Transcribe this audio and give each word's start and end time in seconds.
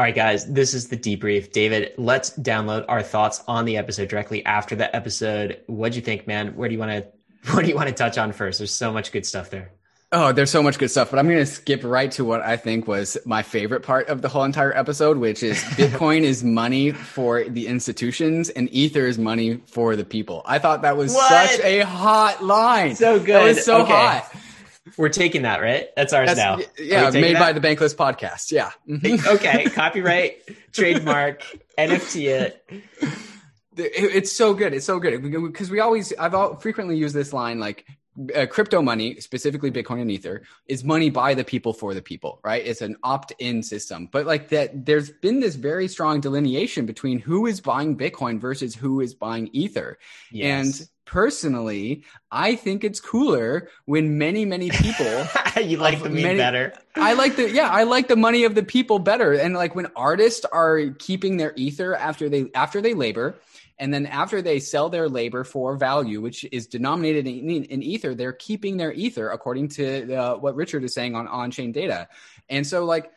All 0.00 0.04
right, 0.04 0.14
guys, 0.14 0.46
this 0.46 0.74
is 0.74 0.86
the 0.86 0.96
debrief. 0.96 1.50
David, 1.50 1.92
let's 1.96 2.30
download 2.38 2.84
our 2.86 3.02
thoughts 3.02 3.42
on 3.48 3.64
the 3.64 3.76
episode 3.78 4.06
directly 4.08 4.46
after 4.46 4.76
the 4.76 4.94
episode. 4.94 5.60
What'd 5.66 5.96
you 5.96 6.02
think, 6.02 6.24
man? 6.24 6.54
Where 6.54 6.68
do 6.68 6.74
you 6.76 6.78
want 6.78 6.92
to 6.92 7.06
what 7.52 7.64
do 7.64 7.68
you 7.68 7.74
want 7.74 7.88
to 7.88 7.94
touch 7.94 8.16
on 8.16 8.30
first? 8.30 8.58
There's 8.58 8.72
so 8.72 8.92
much 8.92 9.10
good 9.10 9.26
stuff 9.26 9.50
there. 9.50 9.72
Oh, 10.12 10.30
there's 10.30 10.52
so 10.52 10.62
much 10.62 10.78
good 10.78 10.92
stuff, 10.92 11.10
but 11.10 11.18
I'm 11.18 11.26
going 11.26 11.40
to 11.40 11.46
skip 11.46 11.82
right 11.82 12.12
to 12.12 12.24
what 12.24 12.42
I 12.42 12.56
think 12.56 12.86
was 12.86 13.18
my 13.26 13.42
favorite 13.42 13.82
part 13.82 14.08
of 14.08 14.22
the 14.22 14.28
whole 14.28 14.44
entire 14.44 14.74
episode, 14.74 15.18
which 15.18 15.42
is 15.42 15.58
Bitcoin 15.64 16.22
is 16.22 16.44
money 16.44 16.92
for 16.92 17.42
the 17.42 17.66
institutions 17.66 18.50
and 18.50 18.72
Ether 18.72 19.04
is 19.04 19.18
money 19.18 19.60
for 19.66 19.96
the 19.96 20.04
people. 20.04 20.42
I 20.46 20.60
thought 20.60 20.82
that 20.82 20.96
was 20.96 21.12
what? 21.12 21.28
such 21.28 21.60
a 21.64 21.80
hot 21.80 22.44
line. 22.44 22.94
So 22.94 23.18
good. 23.18 23.34
That 23.34 23.42
was 23.42 23.64
so 23.64 23.82
okay. 23.82 23.92
hot. 23.92 24.32
We're 24.96 25.08
taking 25.08 25.42
that, 25.42 25.60
right? 25.60 25.88
That's 25.96 26.12
ours 26.12 26.34
That's, 26.34 26.38
now. 26.38 26.58
Yeah, 26.78 27.10
made 27.10 27.36
that? 27.36 27.40
by 27.40 27.52
the 27.52 27.60
Bankless 27.60 27.94
podcast. 27.94 28.52
Yeah. 28.52 28.70
Mm-hmm. 28.88 29.28
okay. 29.36 29.64
Copyright, 29.66 30.42
trademark, 30.72 31.42
NFT 31.76 32.28
it. 32.28 32.64
It's 33.76 34.32
so 34.32 34.54
good. 34.54 34.74
It's 34.74 34.86
so 34.86 34.98
good 34.98 35.22
because 35.22 35.70
we 35.70 35.80
always, 35.80 36.12
I've 36.18 36.34
all, 36.34 36.56
frequently 36.56 36.96
used 36.96 37.14
this 37.14 37.32
line 37.32 37.60
like, 37.60 37.84
uh, 38.34 38.46
crypto 38.46 38.82
money, 38.82 39.20
specifically 39.20 39.70
Bitcoin 39.70 40.00
and 40.00 40.10
Ether, 40.10 40.42
is 40.66 40.84
money 40.84 41.10
by 41.10 41.34
the 41.34 41.44
people 41.44 41.72
for 41.72 41.94
the 41.94 42.02
people, 42.02 42.40
right? 42.42 42.66
It's 42.66 42.80
an 42.80 42.96
opt-in 43.02 43.62
system. 43.62 44.08
But 44.10 44.26
like 44.26 44.48
that, 44.48 44.84
there's 44.86 45.10
been 45.10 45.40
this 45.40 45.54
very 45.54 45.88
strong 45.88 46.20
delineation 46.20 46.86
between 46.86 47.18
who 47.18 47.46
is 47.46 47.60
buying 47.60 47.96
Bitcoin 47.96 48.40
versus 48.40 48.74
who 48.74 49.00
is 49.00 49.14
buying 49.14 49.48
Ether. 49.52 49.98
Yes. 50.32 50.80
And 50.80 50.88
personally, 51.08 52.04
I 52.30 52.54
think 52.54 52.84
it's 52.84 53.00
cooler 53.00 53.70
when 53.86 54.18
many, 54.18 54.44
many 54.44 54.68
people. 54.68 55.26
you 55.62 55.78
like 55.78 56.02
the 56.02 56.10
meme 56.10 56.36
better. 56.36 56.74
I 56.94 57.14
like 57.14 57.36
the 57.36 57.50
yeah, 57.50 57.70
I 57.70 57.84
like 57.84 58.08
the 58.08 58.16
money 58.16 58.44
of 58.44 58.54
the 58.54 58.62
people 58.62 58.98
better. 58.98 59.32
And 59.32 59.54
like 59.54 59.74
when 59.74 59.86
artists 59.96 60.44
are 60.44 60.90
keeping 60.98 61.38
their 61.38 61.54
ether 61.56 61.94
after 61.94 62.28
they 62.28 62.50
after 62.54 62.82
they 62.82 62.92
labor, 62.92 63.36
and 63.78 63.92
then 63.92 64.04
after 64.06 64.42
they 64.42 64.60
sell 64.60 64.90
their 64.90 65.08
labor 65.08 65.44
for 65.44 65.76
value, 65.76 66.20
which 66.20 66.44
is 66.52 66.66
denominated 66.66 67.26
in, 67.26 67.64
in 67.64 67.82
ether, 67.82 68.14
they're 68.14 68.32
keeping 68.32 68.76
their 68.76 68.92
ether 68.92 69.30
according 69.30 69.68
to 69.68 70.14
uh, 70.14 70.36
what 70.36 70.54
Richard 70.56 70.84
is 70.84 70.92
saying 70.92 71.14
on 71.14 71.26
on 71.26 71.50
chain 71.50 71.72
data. 71.72 72.08
And 72.50 72.66
so 72.66 72.84
like 72.84 73.10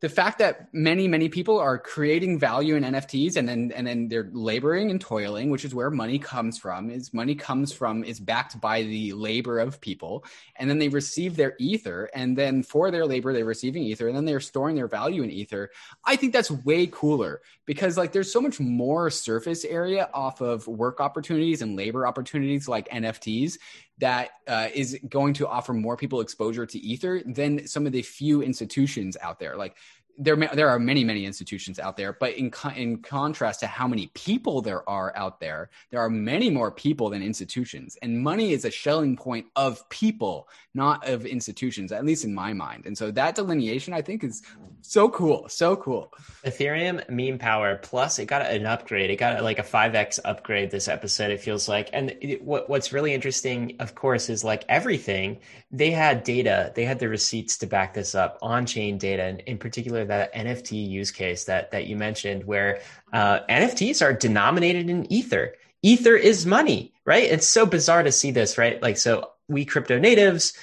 the 0.00 0.08
fact 0.08 0.38
that 0.38 0.72
many 0.72 1.08
many 1.08 1.28
people 1.28 1.58
are 1.58 1.78
creating 1.78 2.38
value 2.38 2.76
in 2.76 2.84
nfts 2.84 3.36
and 3.36 3.48
then 3.48 3.72
and 3.74 3.86
then 3.86 4.08
they're 4.08 4.28
laboring 4.32 4.90
and 4.90 5.00
toiling 5.00 5.50
which 5.50 5.64
is 5.64 5.74
where 5.74 5.90
money 5.90 6.18
comes 6.18 6.58
from 6.58 6.90
is 6.90 7.14
money 7.14 7.34
comes 7.34 7.72
from 7.72 8.04
is 8.04 8.20
backed 8.20 8.60
by 8.60 8.82
the 8.82 9.12
labor 9.12 9.58
of 9.58 9.80
people. 9.80 10.24
And 10.56 10.68
then 10.68 10.78
they 10.78 10.88
receive 10.88 11.36
their 11.36 11.54
ether 11.58 12.10
and 12.14 12.36
then 12.36 12.62
for 12.62 12.90
their 12.90 13.06
labor 13.06 13.32
they're 13.32 13.44
receiving 13.44 13.82
ether 13.82 14.08
and 14.08 14.16
then 14.16 14.24
they're 14.24 14.40
storing 14.40 14.76
their 14.76 14.88
value 14.88 15.22
in 15.22 15.30
ether. 15.30 15.70
I 16.04 16.16
think 16.16 16.32
that's 16.32 16.50
way 16.50 16.86
cooler 16.86 17.40
because 17.64 17.96
like 17.96 18.12
there's 18.12 18.32
so 18.32 18.40
much 18.40 18.60
more 18.60 19.10
surface 19.10 19.64
area 19.64 20.08
off 20.12 20.40
of 20.40 20.66
work 20.66 21.00
opportunities 21.00 21.62
and 21.62 21.76
labor 21.76 22.06
opportunities 22.06 22.68
like 22.68 22.88
nfts 22.88 23.58
that 23.98 24.30
uh, 24.46 24.68
is 24.74 24.98
going 25.08 25.34
to 25.34 25.48
offer 25.48 25.72
more 25.72 25.96
people 25.96 26.20
exposure 26.20 26.66
to 26.66 26.78
ether 26.78 27.22
than 27.24 27.66
some 27.66 27.86
of 27.86 27.92
the 27.92 28.02
few 28.02 28.42
institutions 28.42 29.16
out 29.22 29.38
there. 29.38 29.56
Like 29.56 29.76
there 30.18 30.36
there 30.36 30.68
are 30.68 30.78
many 30.78 31.04
many 31.04 31.26
institutions 31.26 31.78
out 31.78 31.96
there 31.96 32.12
but 32.12 32.34
in 32.34 32.50
in 32.74 32.98
contrast 33.02 33.60
to 33.60 33.66
how 33.66 33.86
many 33.86 34.10
people 34.14 34.62
there 34.62 34.88
are 34.88 35.14
out 35.16 35.40
there 35.40 35.68
there 35.90 36.00
are 36.00 36.10
many 36.10 36.50
more 36.50 36.70
people 36.70 37.10
than 37.10 37.22
institutions. 37.22 37.96
And 38.02 38.22
money 38.22 38.52
is 38.52 38.64
a 38.64 38.70
Schelling 38.70 39.16
point 39.16 39.46
of 39.56 39.86
people 39.88 40.48
not 40.74 41.06
of 41.08 41.26
institutions 41.26 41.92
at 41.92 42.04
least 42.04 42.24
in 42.24 42.34
my 42.34 42.52
mind. 42.52 42.86
And 42.86 42.96
so 42.96 43.10
that 43.12 43.34
delineation 43.34 43.92
i 43.92 44.02
think 44.02 44.24
is 44.24 44.42
so 44.82 45.08
cool 45.08 45.48
so 45.48 45.76
cool. 45.76 46.12
Ethereum 46.44 47.08
meme 47.08 47.38
power 47.38 47.76
plus 47.76 48.18
it 48.18 48.26
got 48.26 48.42
an 48.42 48.66
upgrade. 48.66 49.10
It 49.10 49.16
got 49.16 49.42
like 49.42 49.58
a 49.58 49.62
5x 49.62 50.20
upgrade 50.24 50.70
this 50.70 50.88
episode 50.88 51.30
it 51.30 51.40
feels 51.40 51.68
like. 51.68 51.90
And 51.92 52.16
it, 52.20 52.42
what, 52.42 52.70
what's 52.70 52.92
really 52.92 53.12
interesting 53.12 53.76
of 53.80 53.94
course 53.94 54.30
is 54.30 54.44
like 54.44 54.64
everything 54.68 55.40
they 55.70 55.90
had 55.90 56.24
data 56.24 56.72
they 56.74 56.84
had 56.84 56.98
the 56.98 57.08
receipts 57.08 57.58
to 57.58 57.66
back 57.66 57.92
this 57.92 58.14
up 58.14 58.38
on 58.40 58.64
chain 58.64 58.96
data 58.98 59.22
and 59.22 59.40
in 59.40 59.58
particular 59.58 60.05
that 60.06 60.34
NFT 60.34 60.88
use 60.88 61.10
case 61.10 61.44
that 61.44 61.70
that 61.70 61.86
you 61.86 61.96
mentioned, 61.96 62.44
where 62.44 62.80
uh, 63.12 63.40
NFTs 63.48 64.04
are 64.04 64.12
denominated 64.12 64.88
in 64.88 65.10
Ether. 65.12 65.54
Ether 65.82 66.16
is 66.16 66.46
money, 66.46 66.92
right? 67.04 67.24
It's 67.24 67.46
so 67.46 67.66
bizarre 67.66 68.02
to 68.02 68.12
see 68.12 68.30
this, 68.30 68.58
right? 68.58 68.82
Like, 68.82 68.96
so 68.96 69.30
we 69.48 69.64
crypto 69.64 69.98
natives, 69.98 70.54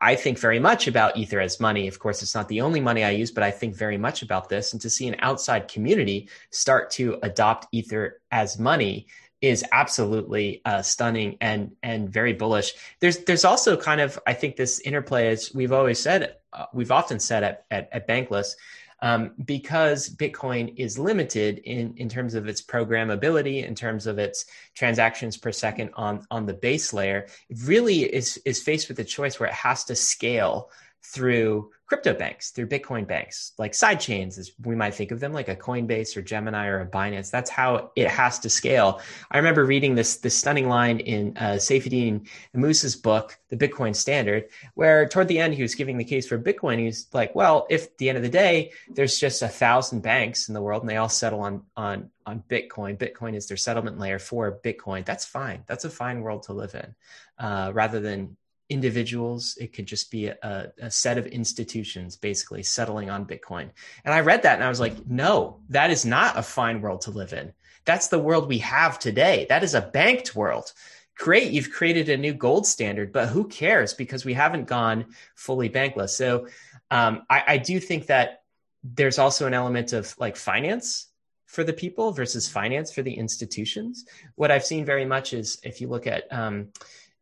I 0.00 0.16
think 0.16 0.38
very 0.38 0.58
much 0.58 0.88
about 0.88 1.16
Ether 1.16 1.40
as 1.40 1.60
money. 1.60 1.86
Of 1.86 1.98
course, 1.98 2.22
it's 2.22 2.34
not 2.34 2.48
the 2.48 2.60
only 2.60 2.80
money 2.80 3.04
I 3.04 3.10
use, 3.10 3.30
but 3.30 3.44
I 3.44 3.50
think 3.50 3.76
very 3.76 3.96
much 3.96 4.22
about 4.22 4.48
this. 4.48 4.72
And 4.72 4.82
to 4.82 4.90
see 4.90 5.06
an 5.06 5.16
outside 5.20 5.68
community 5.68 6.28
start 6.50 6.90
to 6.92 7.18
adopt 7.22 7.68
Ether 7.72 8.20
as 8.30 8.58
money 8.58 9.06
is 9.40 9.64
absolutely 9.72 10.60
uh, 10.64 10.82
stunning 10.82 11.36
and 11.40 11.72
and 11.82 12.10
very 12.10 12.32
bullish. 12.32 12.74
There's 13.00 13.18
there's 13.18 13.44
also 13.44 13.76
kind 13.76 14.00
of 14.00 14.18
I 14.26 14.34
think 14.34 14.56
this 14.56 14.80
interplay 14.80 15.28
as 15.28 15.52
we've 15.54 15.72
always 15.72 15.98
said 15.98 16.36
uh, 16.52 16.66
we've 16.72 16.92
often 16.92 17.20
said 17.20 17.44
at, 17.44 17.64
at, 17.70 17.88
at 17.92 18.08
Bankless 18.08 18.54
um, 19.00 19.32
because 19.44 20.08
Bitcoin 20.08 20.74
is 20.76 20.98
limited 20.98 21.58
in, 21.58 21.94
in 21.96 22.08
terms 22.08 22.34
of 22.34 22.48
its 22.48 22.62
programmability, 22.62 23.64
in 23.64 23.74
terms 23.74 24.06
of 24.06 24.18
its 24.18 24.46
transactions 24.74 25.36
per 25.36 25.52
second 25.52 25.90
on, 25.94 26.26
on 26.30 26.46
the 26.46 26.54
base 26.54 26.92
layer, 26.92 27.26
it 27.48 27.58
really 27.64 28.02
is, 28.02 28.40
is 28.44 28.62
faced 28.62 28.88
with 28.88 28.98
a 28.98 29.04
choice 29.04 29.38
where 29.38 29.48
it 29.48 29.54
has 29.54 29.84
to 29.84 29.94
scale 29.94 30.70
through 31.02 31.70
crypto 31.86 32.12
banks, 32.12 32.50
through 32.50 32.66
Bitcoin 32.66 33.06
banks, 33.06 33.52
like 33.56 33.74
side 33.74 33.98
chains, 33.98 34.36
as 34.36 34.52
we 34.62 34.74
might 34.74 34.94
think 34.94 35.10
of 35.10 35.20
them, 35.20 35.32
like 35.32 35.48
a 35.48 35.56
Coinbase 35.56 36.16
or 36.16 36.22
Gemini 36.22 36.66
or 36.66 36.80
a 36.80 36.86
Binance. 36.86 37.30
That's 37.30 37.48
how 37.48 37.90
it 37.96 38.08
has 38.08 38.38
to 38.40 38.50
scale. 38.50 39.00
I 39.30 39.38
remember 39.38 39.64
reading 39.64 39.94
this 39.94 40.16
this 40.16 40.36
stunning 40.36 40.68
line 40.68 41.00
in 41.00 41.36
uh, 41.38 41.54
Saifedean 41.54 42.28
Ammous's 42.54 42.94
book, 42.94 43.38
The 43.48 43.56
Bitcoin 43.56 43.96
Standard, 43.96 44.48
where 44.74 45.08
toward 45.08 45.28
the 45.28 45.38
end 45.38 45.54
he 45.54 45.62
was 45.62 45.74
giving 45.74 45.96
the 45.96 46.04
case 46.04 46.28
for 46.28 46.38
Bitcoin. 46.38 46.78
He's 46.78 47.06
like, 47.14 47.34
well, 47.34 47.66
if 47.70 47.84
at 47.86 47.98
the 47.98 48.10
end 48.10 48.18
of 48.18 48.22
the 48.22 48.28
day 48.28 48.72
there's 48.90 49.18
just 49.18 49.40
a 49.40 49.48
thousand 49.48 50.02
banks 50.02 50.48
in 50.48 50.54
the 50.54 50.62
world 50.62 50.82
and 50.82 50.90
they 50.90 50.96
all 50.96 51.08
settle 51.08 51.40
on 51.40 51.62
on 51.76 52.10
on 52.26 52.42
Bitcoin, 52.50 52.98
Bitcoin 52.98 53.34
is 53.34 53.46
their 53.46 53.56
settlement 53.56 53.98
layer 53.98 54.18
for 54.18 54.60
Bitcoin. 54.62 55.06
That's 55.06 55.24
fine. 55.24 55.64
That's 55.66 55.86
a 55.86 55.90
fine 55.90 56.20
world 56.20 56.42
to 56.44 56.52
live 56.52 56.74
in, 56.74 56.94
uh, 57.38 57.70
rather 57.72 58.00
than 58.00 58.36
individuals. 58.68 59.56
It 59.60 59.72
could 59.72 59.86
just 59.86 60.10
be 60.10 60.26
a, 60.26 60.72
a, 60.80 60.90
set 60.90 61.18
of 61.18 61.26
institutions 61.26 62.16
basically 62.16 62.62
settling 62.62 63.08
on 63.10 63.26
Bitcoin. 63.26 63.70
And 64.04 64.14
I 64.14 64.20
read 64.20 64.42
that 64.42 64.54
and 64.54 64.64
I 64.64 64.68
was 64.68 64.80
like, 64.80 65.06
no, 65.06 65.60
that 65.70 65.90
is 65.90 66.04
not 66.04 66.38
a 66.38 66.42
fine 66.42 66.80
world 66.80 67.02
to 67.02 67.10
live 67.10 67.32
in. 67.32 67.52
That's 67.84 68.08
the 68.08 68.18
world 68.18 68.48
we 68.48 68.58
have 68.58 68.98
today. 68.98 69.46
That 69.48 69.64
is 69.64 69.74
a 69.74 69.80
banked 69.80 70.36
world. 70.36 70.72
Great, 71.16 71.50
you've 71.50 71.72
created 71.72 72.08
a 72.08 72.16
new 72.16 72.34
gold 72.34 72.66
standard, 72.66 73.12
but 73.12 73.28
who 73.28 73.48
cares 73.48 73.94
because 73.94 74.24
we 74.24 74.34
haven't 74.34 74.66
gone 74.66 75.06
fully 75.34 75.70
bankless. 75.70 76.10
So 76.10 76.46
um, 76.90 77.22
I, 77.30 77.44
I 77.46 77.58
do 77.58 77.80
think 77.80 78.06
that 78.06 78.42
there's 78.84 79.18
also 79.18 79.46
an 79.46 79.54
element 79.54 79.92
of 79.92 80.14
like 80.18 80.36
finance 80.36 81.08
for 81.46 81.64
the 81.64 81.72
people 81.72 82.12
versus 82.12 82.46
finance 82.46 82.92
for 82.92 83.02
the 83.02 83.14
institutions. 83.14 84.04
What 84.34 84.50
I've 84.50 84.64
seen 84.64 84.84
very 84.84 85.06
much 85.06 85.32
is 85.32 85.58
if 85.64 85.80
you 85.80 85.88
look 85.88 86.06
at 86.06 86.30
um, 86.30 86.68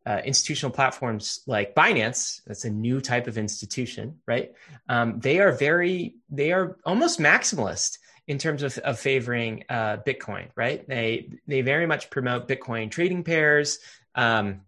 uh, 0.07 0.21
institutional 0.23 0.71
platforms 0.71 1.41
like 1.47 1.75
Binance, 1.75 2.41
that's 2.47 2.63
a 2.63 2.69
new 2.69 3.01
type 3.01 3.27
of 3.27 3.37
institution, 3.37 4.19
right? 4.25 4.53
Um, 4.87 5.19
they 5.19 5.39
are 5.39 5.51
very, 5.51 6.15
they 6.29 6.53
are 6.53 6.77
almost 6.85 7.19
maximalist 7.19 7.97
in 8.25 8.37
terms 8.37 8.63
of, 8.63 8.77
of 8.79 8.99
favoring 8.99 9.65
uh, 9.67 9.97
Bitcoin, 10.05 10.47
right? 10.55 10.87
They 10.87 11.29
they 11.45 11.61
very 11.61 11.85
much 11.85 12.09
promote 12.09 12.47
Bitcoin 12.47 12.89
trading 12.89 13.23
pairs. 13.23 13.79
Um, 14.15 14.61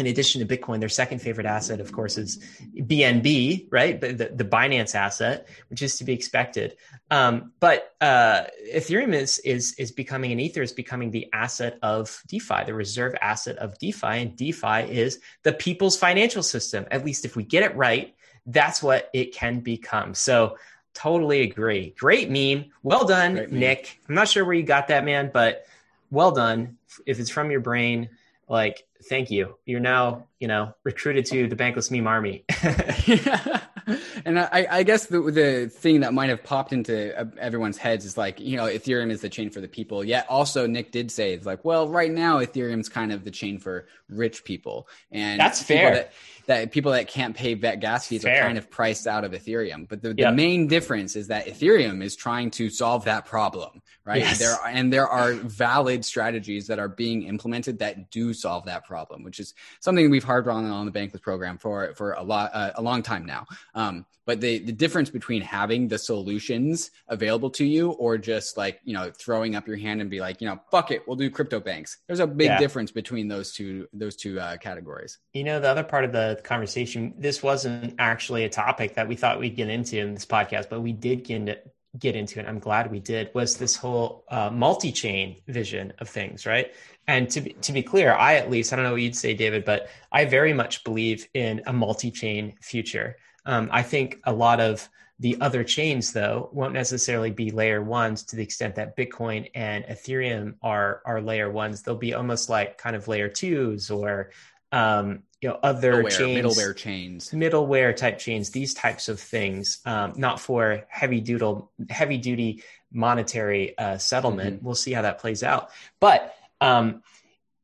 in 0.00 0.06
addition 0.06 0.46
to 0.46 0.56
Bitcoin, 0.56 0.80
their 0.80 0.88
second 0.88 1.20
favorite 1.20 1.46
asset, 1.46 1.80
of 1.80 1.92
course, 1.92 2.18
is 2.18 2.38
BNB, 2.76 3.68
right? 3.70 4.00
The, 4.00 4.32
the, 4.34 4.44
Binance 4.44 4.94
asset, 4.94 5.48
which 5.68 5.82
is 5.82 5.96
to 5.98 6.04
be 6.04 6.12
expected. 6.12 6.76
Um, 7.10 7.52
but 7.60 7.94
uh, 8.00 8.44
Ethereum 8.74 9.14
is 9.14 9.38
is 9.40 9.74
is 9.74 9.92
becoming 9.92 10.32
an 10.32 10.40
Ether 10.40 10.62
is 10.62 10.72
becoming 10.72 11.10
the 11.10 11.28
asset 11.32 11.78
of 11.82 12.22
DeFi, 12.28 12.64
the 12.64 12.74
reserve 12.74 13.14
asset 13.20 13.56
of 13.58 13.78
DeFi, 13.78 14.06
and 14.06 14.36
DeFi 14.36 14.90
is 14.90 15.20
the 15.42 15.52
people's 15.52 15.96
financial 15.96 16.42
system. 16.42 16.86
At 16.90 17.04
least 17.04 17.24
if 17.24 17.36
we 17.36 17.44
get 17.44 17.62
it 17.62 17.76
right, 17.76 18.14
that's 18.46 18.82
what 18.82 19.10
it 19.12 19.34
can 19.34 19.60
become. 19.60 20.14
So 20.14 20.56
totally 20.94 21.42
agree. 21.42 21.94
Great 21.98 22.30
meme. 22.30 22.70
Well 22.82 23.04
done. 23.04 23.46
Nick. 23.50 24.00
I'm 24.08 24.14
not 24.14 24.28
sure 24.28 24.44
where 24.44 24.54
you 24.54 24.64
got 24.64 24.88
that, 24.88 25.04
man, 25.04 25.30
but 25.32 25.66
well 26.10 26.32
done. 26.32 26.78
If 27.06 27.20
it's 27.20 27.30
from 27.30 27.50
your 27.50 27.60
brain, 27.60 28.08
like 28.48 28.84
thank 29.08 29.30
you. 29.30 29.56
You're 29.64 29.80
now, 29.80 30.26
you 30.40 30.48
know, 30.48 30.74
recruited 30.84 31.26
to 31.26 31.48
the 31.48 31.56
Bankless 31.56 31.90
Meme 31.90 32.06
Army. 32.06 32.44
and 34.24 34.38
I, 34.38 34.66
I, 34.70 34.82
guess 34.82 35.06
the 35.06 35.20
the 35.20 35.68
thing 35.68 36.00
that 36.00 36.14
might 36.14 36.28
have 36.28 36.42
popped 36.42 36.72
into 36.72 37.16
everyone's 37.38 37.78
heads 37.78 38.04
is 38.04 38.16
like, 38.16 38.40
you 38.40 38.56
know, 38.56 38.64
Ethereum 38.64 39.10
is 39.10 39.20
the 39.20 39.28
chain 39.28 39.50
for 39.50 39.60
the 39.60 39.68
people. 39.68 40.04
Yet 40.04 40.26
also 40.28 40.66
Nick 40.66 40.92
did 40.92 41.10
say 41.10 41.32
it's 41.32 41.46
like, 41.46 41.64
well, 41.64 41.88
right 41.88 42.10
now 42.10 42.38
Ethereum's 42.38 42.88
kind 42.88 43.12
of 43.12 43.24
the 43.24 43.30
chain 43.30 43.58
for 43.58 43.86
rich 44.08 44.44
people, 44.44 44.88
and 45.10 45.40
that's 45.40 45.62
fair. 45.62 45.94
That, 45.94 46.12
that, 46.46 46.72
people 46.72 46.92
that 46.92 47.08
can't 47.08 47.36
pay 47.36 47.54
vet 47.54 47.78
gas 47.80 48.08
fees 48.08 48.22
fair. 48.22 48.42
are 48.42 48.46
kind 48.46 48.58
of 48.58 48.70
priced 48.70 49.06
out 49.06 49.22
of 49.22 49.32
Ethereum. 49.32 49.86
But 49.86 50.02
the, 50.02 50.14
the 50.14 50.32
main 50.32 50.66
difference 50.66 51.14
is 51.14 51.28
that 51.28 51.46
Ethereum 51.46 52.02
is 52.02 52.16
trying 52.16 52.50
to 52.52 52.70
solve 52.70 53.04
that 53.04 53.26
problem, 53.26 53.82
right? 54.04 54.20
Yes. 54.20 54.38
There 54.38 54.52
are, 54.52 54.66
and 54.66 54.90
there 54.90 55.06
are 55.06 55.34
valid 55.34 56.04
strategies 56.04 56.66
that 56.68 56.78
are 56.78 56.88
being 56.88 57.24
implemented 57.24 57.78
that 57.80 58.10
do 58.10 58.32
solve 58.32 58.64
that 58.64 58.86
problem, 58.86 59.22
which 59.22 59.40
is 59.40 59.54
something 59.80 60.10
we've 60.10 60.24
harped 60.24 60.48
on 60.48 60.64
on 60.64 60.86
the 60.86 60.92
Bankless 60.92 61.20
program 61.20 61.58
for 61.58 61.94
for 61.94 62.12
a 62.12 62.22
lot 62.22 62.50
uh, 62.54 62.72
a 62.76 62.82
long 62.82 63.02
time 63.02 63.26
now. 63.26 63.46
Um, 63.74 64.06
but 64.28 64.42
the 64.42 64.58
the 64.58 64.72
difference 64.72 65.08
between 65.08 65.40
having 65.40 65.88
the 65.88 65.98
solutions 65.98 66.90
available 67.08 67.48
to 67.48 67.64
you 67.64 67.92
or 67.92 68.18
just 68.18 68.58
like 68.58 68.78
you 68.84 68.92
know 68.92 69.10
throwing 69.18 69.56
up 69.56 69.66
your 69.66 69.78
hand 69.78 70.02
and 70.02 70.10
be 70.10 70.20
like 70.20 70.42
you 70.42 70.46
know 70.46 70.60
fuck 70.70 70.90
it, 70.90 71.08
we'll 71.08 71.16
do 71.16 71.30
crypto 71.30 71.58
banks. 71.58 71.96
There's 72.06 72.20
a 72.20 72.26
big 72.26 72.48
yeah. 72.48 72.58
difference 72.58 72.92
between 72.92 73.26
those 73.26 73.52
two 73.52 73.88
those 73.94 74.16
two 74.16 74.38
uh, 74.38 74.58
categories. 74.58 75.18
You 75.32 75.44
know, 75.44 75.60
the 75.60 75.68
other 75.68 75.82
part 75.82 76.04
of 76.04 76.12
the 76.12 76.38
conversation, 76.44 77.14
this 77.18 77.42
wasn't 77.42 77.94
actually 77.98 78.44
a 78.44 78.50
topic 78.50 78.94
that 78.96 79.08
we 79.08 79.16
thought 79.16 79.40
we'd 79.40 79.56
get 79.56 79.70
into 79.70 79.98
in 79.98 80.12
this 80.12 80.26
podcast, 80.26 80.68
but 80.68 80.82
we 80.82 80.92
did 80.92 81.24
get 81.24 81.36
into 81.36 81.58
get 81.98 82.14
into 82.14 82.38
it. 82.38 82.46
I'm 82.46 82.58
glad 82.58 82.90
we 82.90 83.00
did. 83.00 83.30
Was 83.34 83.56
this 83.56 83.76
whole 83.76 84.24
uh, 84.28 84.50
multi-chain 84.50 85.40
vision 85.48 85.94
of 86.00 86.08
things, 86.08 86.44
right? 86.44 86.74
And 87.06 87.30
to 87.30 87.40
be, 87.40 87.54
to 87.54 87.72
be 87.72 87.82
clear, 87.82 88.12
I 88.12 88.34
at 88.34 88.50
least 88.50 88.74
I 88.74 88.76
don't 88.76 88.84
know 88.84 88.92
what 88.92 89.00
you'd 89.00 89.16
say, 89.16 89.32
David, 89.32 89.64
but 89.64 89.88
I 90.12 90.26
very 90.26 90.52
much 90.52 90.84
believe 90.84 91.26
in 91.32 91.62
a 91.66 91.72
multi-chain 91.72 92.56
future. 92.60 93.16
Um, 93.48 93.70
I 93.72 93.82
think 93.82 94.20
a 94.24 94.32
lot 94.32 94.60
of 94.60 94.88
the 95.18 95.40
other 95.40 95.64
chains, 95.64 96.12
though, 96.12 96.50
won't 96.52 96.74
necessarily 96.74 97.30
be 97.30 97.50
layer 97.50 97.82
ones 97.82 98.22
to 98.24 98.36
the 98.36 98.42
extent 98.42 98.76
that 98.76 98.96
Bitcoin 98.96 99.50
and 99.54 99.84
Ethereum 99.86 100.54
are 100.62 101.02
are 101.04 101.20
layer 101.20 101.50
ones. 101.50 101.82
They'll 101.82 101.96
be 101.96 102.14
almost 102.14 102.48
like 102.48 102.78
kind 102.78 102.94
of 102.94 103.08
layer 103.08 103.28
twos 103.28 103.90
or 103.90 104.30
um, 104.70 105.22
you 105.40 105.48
know 105.48 105.58
other 105.62 106.04
middleware, 106.04 106.18
chains, 106.18 106.56
middleware 106.56 106.76
chains, 106.76 107.30
middleware 107.30 107.96
type 107.96 108.18
chains. 108.18 108.50
These 108.50 108.74
types 108.74 109.08
of 109.08 109.18
things, 109.18 109.80
um, 109.86 110.12
not 110.16 110.38
for 110.40 110.84
heavy 110.88 111.20
doodle, 111.20 111.72
heavy 111.88 112.18
duty 112.18 112.62
monetary 112.92 113.76
uh, 113.78 113.96
settlement. 113.96 114.56
Mm-hmm. 114.56 114.66
We'll 114.66 114.74
see 114.74 114.92
how 114.92 115.02
that 115.02 115.18
plays 115.18 115.42
out, 115.42 115.70
but. 116.00 116.34
Um, 116.60 117.02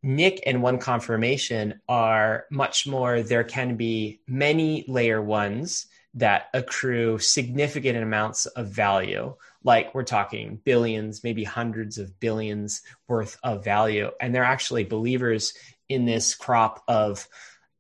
Nick 0.05 0.43
and 0.45 0.59
1confirmation 0.59 1.81
are 1.89 2.45
much 2.51 2.87
more, 2.87 3.23
there 3.23 3.43
can 3.43 3.77
be 3.77 4.21
many 4.29 4.85
layer 4.87 5.23
ones 5.23 5.87
that 6.12 6.49
accrue 6.53 7.19
significant 7.19 7.97
amounts 7.97 8.45
of 8.45 8.69
value. 8.69 9.35
Like 9.62 9.95
we're 9.95 10.05
talking 10.05 10.61
billions, 10.62 11.25
maybe 11.25 11.43
hundreds 11.43 11.97
of 11.97 12.21
billions 12.21 12.83
worth 13.09 13.39
of 13.43 13.65
value. 13.65 14.11
And 14.21 14.35
they're 14.35 14.45
actually 14.45 14.85
believers 14.85 15.55
in 15.89 16.05
this 16.05 16.35
crop 16.35 16.85
of 16.87 17.27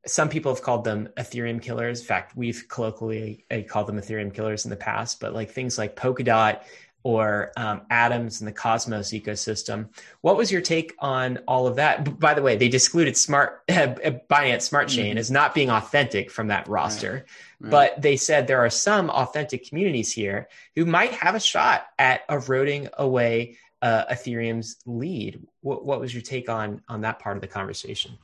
some 0.06 0.30
people 0.30 0.52
have 0.52 0.62
called 0.62 0.84
them 0.84 1.10
Ethereum 1.18 1.60
killers. 1.60 2.00
In 2.00 2.06
fact, 2.06 2.36
we've 2.36 2.64
colloquially 2.68 3.44
uh, 3.50 3.60
called 3.68 3.86
them 3.86 3.98
Ethereum 3.98 4.32
killers 4.32 4.64
in 4.64 4.70
the 4.70 4.76
past, 4.76 5.20
but 5.20 5.34
like 5.34 5.50
things 5.50 5.76
like 5.76 5.94
Polkadot 5.94 6.62
or 7.04 7.52
um, 7.56 7.82
atoms 7.90 8.40
in 8.40 8.46
the 8.46 8.52
Cosmos 8.52 9.10
ecosystem. 9.10 9.88
What 10.22 10.36
was 10.36 10.50
your 10.50 10.62
take 10.62 10.94
on 10.98 11.38
all 11.46 11.66
of 11.66 11.76
that? 11.76 12.18
By 12.18 12.34
the 12.34 12.42
way, 12.42 12.56
they 12.56 12.66
excluded 12.66 13.16
Smart 13.16 13.62
uh, 13.68 13.94
Binance 14.30 14.62
Smart 14.62 14.88
Chain 14.88 15.10
mm-hmm. 15.10 15.18
as 15.18 15.30
not 15.30 15.54
being 15.54 15.70
authentic 15.70 16.30
from 16.30 16.48
that 16.48 16.66
roster, 16.66 17.12
right. 17.12 17.22
Right. 17.60 17.70
but 17.70 18.02
they 18.02 18.16
said 18.16 18.46
there 18.46 18.64
are 18.64 18.70
some 18.70 19.10
authentic 19.10 19.68
communities 19.68 20.10
here 20.10 20.48
who 20.74 20.86
might 20.86 21.12
have 21.12 21.34
a 21.34 21.40
shot 21.40 21.86
at 21.98 22.22
eroding 22.28 22.88
away 22.98 23.58
uh, 23.82 24.06
Ethereum's 24.10 24.76
lead. 24.86 25.46
What, 25.60 25.84
what 25.84 26.00
was 26.00 26.14
your 26.14 26.22
take 26.22 26.48
on 26.48 26.80
on 26.88 27.02
that 27.02 27.18
part 27.18 27.36
of 27.36 27.42
the 27.42 27.48
conversation? 27.48 28.16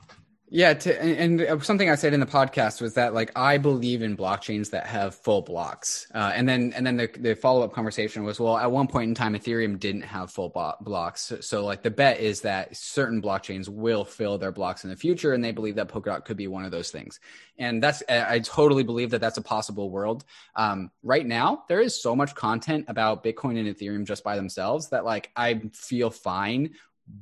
Yeah, 0.53 0.73
to, 0.73 1.01
and, 1.01 1.39
and, 1.39 1.63
something 1.63 1.89
I 1.89 1.95
said 1.95 2.13
in 2.13 2.19
the 2.19 2.25
podcast 2.25 2.81
was 2.81 2.95
that 2.95 3.13
like 3.13 3.31
I 3.37 3.57
believe 3.57 4.01
in 4.01 4.17
blockchains 4.17 4.71
that 4.71 4.85
have 4.85 5.15
full 5.15 5.41
blocks, 5.41 6.07
uh, 6.13 6.33
and 6.35 6.47
then 6.47 6.73
and 6.75 6.85
then 6.85 6.97
the, 6.97 7.07
the 7.17 7.35
follow 7.35 7.63
up 7.63 7.71
conversation 7.71 8.25
was 8.25 8.37
well 8.37 8.57
at 8.57 8.69
one 8.69 8.87
point 8.87 9.07
in 9.07 9.15
time 9.15 9.33
Ethereum 9.33 9.79
didn't 9.79 10.01
have 10.01 10.29
full 10.29 10.49
bo- 10.49 10.75
blocks, 10.81 11.21
so, 11.21 11.39
so, 11.39 11.63
like 11.63 11.83
the 11.83 11.89
bet 11.89 12.19
is 12.19 12.41
that 12.41 12.75
certain 12.75 13.21
blockchains 13.21 13.69
will 13.69 14.03
fill 14.03 14.37
their 14.37 14.51
blocks 14.51 14.83
in 14.83 14.89
the 14.89 14.97
future, 14.97 15.31
and 15.31 15.41
they 15.41 15.53
believe 15.53 15.75
that 15.75 15.87
Polkadot 15.87 16.25
could 16.25 16.35
be 16.35 16.49
one 16.49 16.65
of 16.65 16.71
those 16.71 16.91
things, 16.91 17.21
and 17.57 17.81
that's 17.81 18.03
I 18.09 18.39
totally 18.39 18.83
believe 18.83 19.11
that 19.11 19.21
that's 19.21 19.37
a 19.37 19.41
possible 19.41 19.89
world. 19.89 20.25
Um, 20.57 20.91
right 21.01 21.25
now 21.25 21.63
there 21.69 21.79
is 21.79 22.03
so 22.03 22.13
much 22.13 22.35
content 22.35 22.83
about 22.89 23.23
Bitcoin 23.23 23.57
and 23.57 23.73
Ethereum 23.73 24.05
just 24.05 24.25
by 24.25 24.35
themselves 24.35 24.89
that 24.89 25.05
like 25.05 25.31
I 25.33 25.61
feel 25.71 26.09
fine 26.09 26.71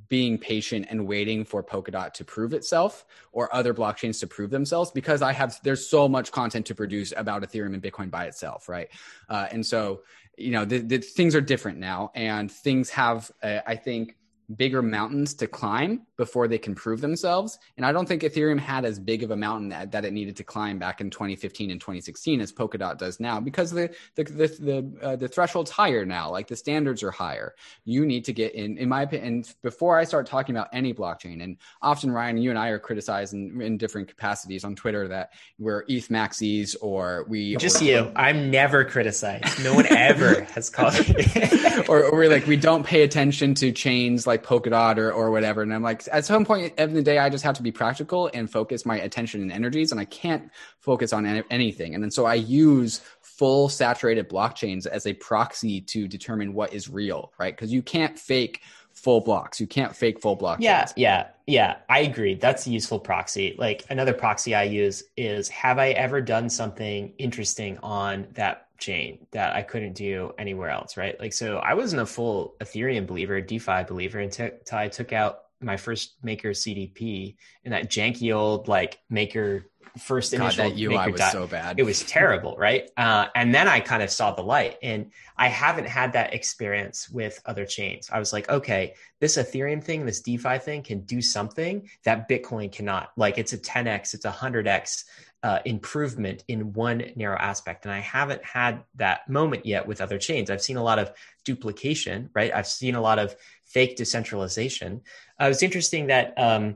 being 0.08 0.38
patient 0.38 0.88
and 0.90 1.08
waiting 1.08 1.46
for 1.46 1.64
Polkadot 1.64 2.14
to 2.14 2.26
prove 2.26 2.54
itself 2.54 3.06
or 3.32 3.54
other 3.56 3.74
blockchains 3.74 4.20
to 4.20 4.28
prove 4.28 4.50
themselves 4.50 4.92
because 4.92 5.22
I 5.22 5.34
have 5.34 5.60
there's 5.64 5.88
so 5.88 6.08
much 6.08 6.32
content 6.32 6.66
to 6.68 6.76
produce 6.76 7.14
about 7.16 7.44
Ethereum 7.44 7.74
and 7.74 7.82
Bitcoin 7.82 8.12
by 8.12 8.26
itself, 8.26 8.70
right? 8.70 8.90
Uh, 9.30 9.48
and 9.52 9.66
so 9.66 10.02
you 10.38 10.52
know 10.52 10.66
the, 10.66 10.80
the, 10.80 10.98
things 11.00 11.36
are 11.36 11.42
different 11.42 11.80
now, 11.80 12.12
and 12.16 12.52
things 12.52 12.90
have 12.92 13.32
uh, 13.44 13.60
I 13.66 13.76
think 13.76 14.16
bigger 14.56 14.82
mountains 14.82 15.34
to 15.36 15.48
climb 15.48 16.02
before 16.18 16.48
they 16.48 16.58
can 16.58 16.74
prove 16.74 17.02
themselves. 17.02 17.60
And 17.78 17.86
I 17.86 17.92
don't 17.92 18.08
think 18.08 18.24
Ethereum 18.24 18.60
had 18.60 18.84
as 18.84 19.00
big 19.00 19.24
of 19.24 19.32
a 19.32 19.36
mountain 19.36 19.70
that, 19.70 19.92
that 19.92 20.06
it 20.06 20.14
needed 20.14 20.38
to 20.38 20.44
climb 20.44 20.80
back 20.80 21.02
in 21.02 21.10
2015 21.10 21.72
and 21.72 21.80
2016 21.80 22.42
as 22.42 22.52
Polkadot 22.52 22.98
does 22.98 23.20
now 23.20 23.40
because 23.40 23.72
the 23.72 23.94
the 24.16 24.24
the 24.24 24.48
the, 24.48 25.06
uh, 25.06 25.16
the 25.16 25.28
threshold's 25.28 25.70
higher 25.70 26.06
now. 26.06 26.32
Like 26.32 26.48
the 26.48 26.56
standards 26.56 27.04
are 27.04 27.12
higher. 27.12 27.54
You 27.86 28.06
need 28.06 28.26
to 28.26 28.34
get 28.34 28.56
in. 28.56 28.78
In 28.78 28.90
my 28.90 29.04
opinion, 29.04 29.46
before 29.62 29.98
I 29.98 30.04
start 30.04 30.26
talking 30.26 30.56
about 30.56 30.70
any 30.74 30.94
blockchain, 30.94 31.44
and 31.44 31.58
often 31.82 32.12
Ryan, 32.12 32.38
you 32.38 32.50
and 32.50 32.60
I 32.60 32.70
are 32.70 32.80
criticized 32.80 33.34
in, 33.34 33.62
in 33.62 33.78
different 33.78 34.08
capacities 34.08 34.64
on 34.64 34.76
Twitter 34.76 35.08
that 35.10 35.34
we're 35.58 35.86
ETH 35.88 36.10
maxis 36.10 36.76
or 36.82 37.26
we 37.28 37.56
just 37.58 37.82
or, 37.82 37.86
you. 37.86 38.12
I'm 38.16 38.50
never 38.50 38.84
criticized. 38.84 39.64
No 39.64 39.74
one 39.74 39.86
ever 39.88 40.44
has 40.56 40.70
called 40.70 40.94
me. 41.10 41.26
or, 41.88 42.04
or 42.04 42.12
we're 42.14 42.30
like 42.30 42.48
we 42.48 42.58
don't 42.58 42.86
pay 42.86 43.04
attention 43.04 43.54
to 43.56 43.72
chains 43.72 44.26
like 44.26 44.39
like 44.40 44.46
Polkadot 44.46 44.98
or, 44.98 45.12
or 45.12 45.32
whatever. 45.32 45.62
And 45.62 45.74
I'm 45.74 45.84
like, 45.84 46.04
at 46.12 46.26
some 46.26 46.46
point 46.46 46.74
in 46.78 46.94
the 46.94 47.02
day, 47.02 47.18
I 47.18 47.30
just 47.30 47.44
have 47.44 47.56
to 47.56 47.64
be 47.64 47.72
practical 47.72 48.30
and 48.34 48.50
focus 48.50 48.86
my 48.86 49.00
attention 49.00 49.42
and 49.42 49.52
energies, 49.52 49.92
and 49.92 50.00
I 50.00 50.06
can't 50.06 50.50
focus 50.80 51.14
on 51.14 51.26
any, 51.26 51.44
anything. 51.50 51.96
And 51.96 52.04
then 52.04 52.12
so 52.12 52.26
I 52.26 52.36
use 52.36 53.02
full 53.22 53.70
saturated 53.70 54.30
blockchains 54.30 54.86
as 54.86 55.06
a 55.06 55.14
proxy 55.14 55.82
to 55.82 56.08
determine 56.08 56.54
what 56.54 56.74
is 56.74 56.90
real, 56.90 57.32
right? 57.40 57.56
Because 57.56 57.72
you 57.72 57.82
can't 57.82 58.18
fake 58.18 58.62
full 58.94 59.22
blocks. 59.22 59.60
You 59.62 59.68
can't 59.68 59.96
fake 59.96 60.20
full 60.20 60.36
blocks. 60.36 60.62
Yeah, 60.62 60.90
yeah, 60.96 61.28
yeah. 61.48 61.78
I 61.88 62.00
agree. 62.00 62.36
That's 62.36 62.68
a 62.68 62.70
useful 62.70 63.00
proxy. 63.00 63.56
Like 63.58 63.86
another 63.90 64.14
proxy 64.14 64.56
I 64.56 64.64
use 64.64 65.04
is 65.16 65.48
have 65.50 65.80
I 65.80 65.90
ever 65.92 66.22
done 66.22 66.50
something 66.50 67.14
interesting 67.18 67.78
on 67.82 68.28
that 68.34 68.69
chain 68.80 69.28
that 69.32 69.56
I 69.56 69.62
couldn't 69.62 69.94
do 69.94 70.34
anywhere 70.38 70.70
else, 70.70 70.98
right? 70.98 71.20
Like, 71.20 71.34
so 71.34 71.58
I 71.58 71.74
wasn't 71.74 72.02
a 72.02 72.06
full 72.06 72.56
Ethereum 72.62 73.08
believer, 73.08 73.42
DeFi 73.42 73.84
believer 73.84 74.20
until 74.20 74.52
I 74.72 74.88
took 74.88 75.14
out 75.14 75.40
my 75.62 75.78
first 75.78 76.16
Maker 76.24 76.52
CDP 76.52 77.36
and 77.66 77.74
that 77.74 77.90
janky 77.90 78.34
old 78.36 78.68
like 78.68 79.00
Maker 79.10 79.66
first 79.98 80.32
God, 80.32 80.42
initial 80.42 80.70
that 80.70 80.80
UI 80.80 81.12
was 81.12 81.32
so 81.32 81.48
bad. 81.48 81.80
It 81.80 81.84
was 81.84 82.04
terrible, 82.04 82.56
right? 82.58 82.90
Uh, 82.98 83.28
and 83.36 83.54
then 83.54 83.68
I 83.68 83.80
kind 83.80 84.04
of 84.04 84.10
saw 84.10 84.34
the 84.34 84.42
light, 84.42 84.78
and 84.82 85.12
I 85.38 85.48
haven't 85.48 85.88
had 85.88 86.14
that 86.14 86.34
experience 86.34 87.10
with 87.10 87.42
other 87.46 87.66
chains. 87.66 88.10
I 88.12 88.20
was 88.20 88.34
like, 88.34 88.50
okay, 88.50 88.94
this 89.20 89.38
Ethereum 89.38 89.84
thing, 89.84 90.06
this 90.06 90.22
DeFi 90.22 90.60
thing, 90.60 90.84
can 90.84 91.02
do 91.02 91.22
something 91.22 91.90
that 92.04 92.30
Bitcoin 92.30 92.72
cannot. 92.72 93.12
Like, 93.18 93.38
it's 93.38 93.54
a 93.54 93.58
10x, 93.58 94.14
it's 94.14 94.26
a 94.26 94.32
100x 94.32 95.04
uh, 95.44 95.60
improvement 95.66 96.44
in 96.48 96.74
one 96.74 97.12
narrow 97.16 97.38
aspect. 97.38 97.86
And 97.86 97.94
I 97.94 98.00
haven't 98.00 98.44
had 98.44 98.84
that 98.96 99.30
moment 99.30 99.66
yet 99.66 99.88
with 99.88 100.02
other 100.02 100.18
chains. 100.18 100.50
I've 100.50 100.62
seen 100.62 100.78
a 100.78 100.84
lot 100.84 101.00
of 101.00 101.12
duplication, 101.46 102.30
right? 102.34 102.54
I've 102.54 102.68
seen 102.68 102.96
a 102.96 103.02
lot 103.02 103.20
of 103.20 103.36
fake 103.64 103.96
decentralization. 103.96 105.02
Uh, 105.40 105.46
it 105.46 105.50
was 105.50 105.64
interesting 105.64 106.08
that 106.08 106.34
um, 106.38 106.76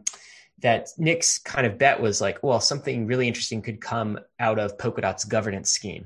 that 0.60 0.90
Nick's 0.98 1.40
kind 1.40 1.68
of 1.68 1.78
bet 1.78 2.00
was 2.00 2.22
like, 2.22 2.42
well, 2.42 2.62
something 2.62 3.06
really 3.06 3.28
interesting 3.28 3.62
could 3.62 3.82
come 3.82 4.20
out 4.40 4.60
of 4.60 4.78
Polkadot's 4.78 5.26
governance 5.26 5.70
scheme. 5.70 6.06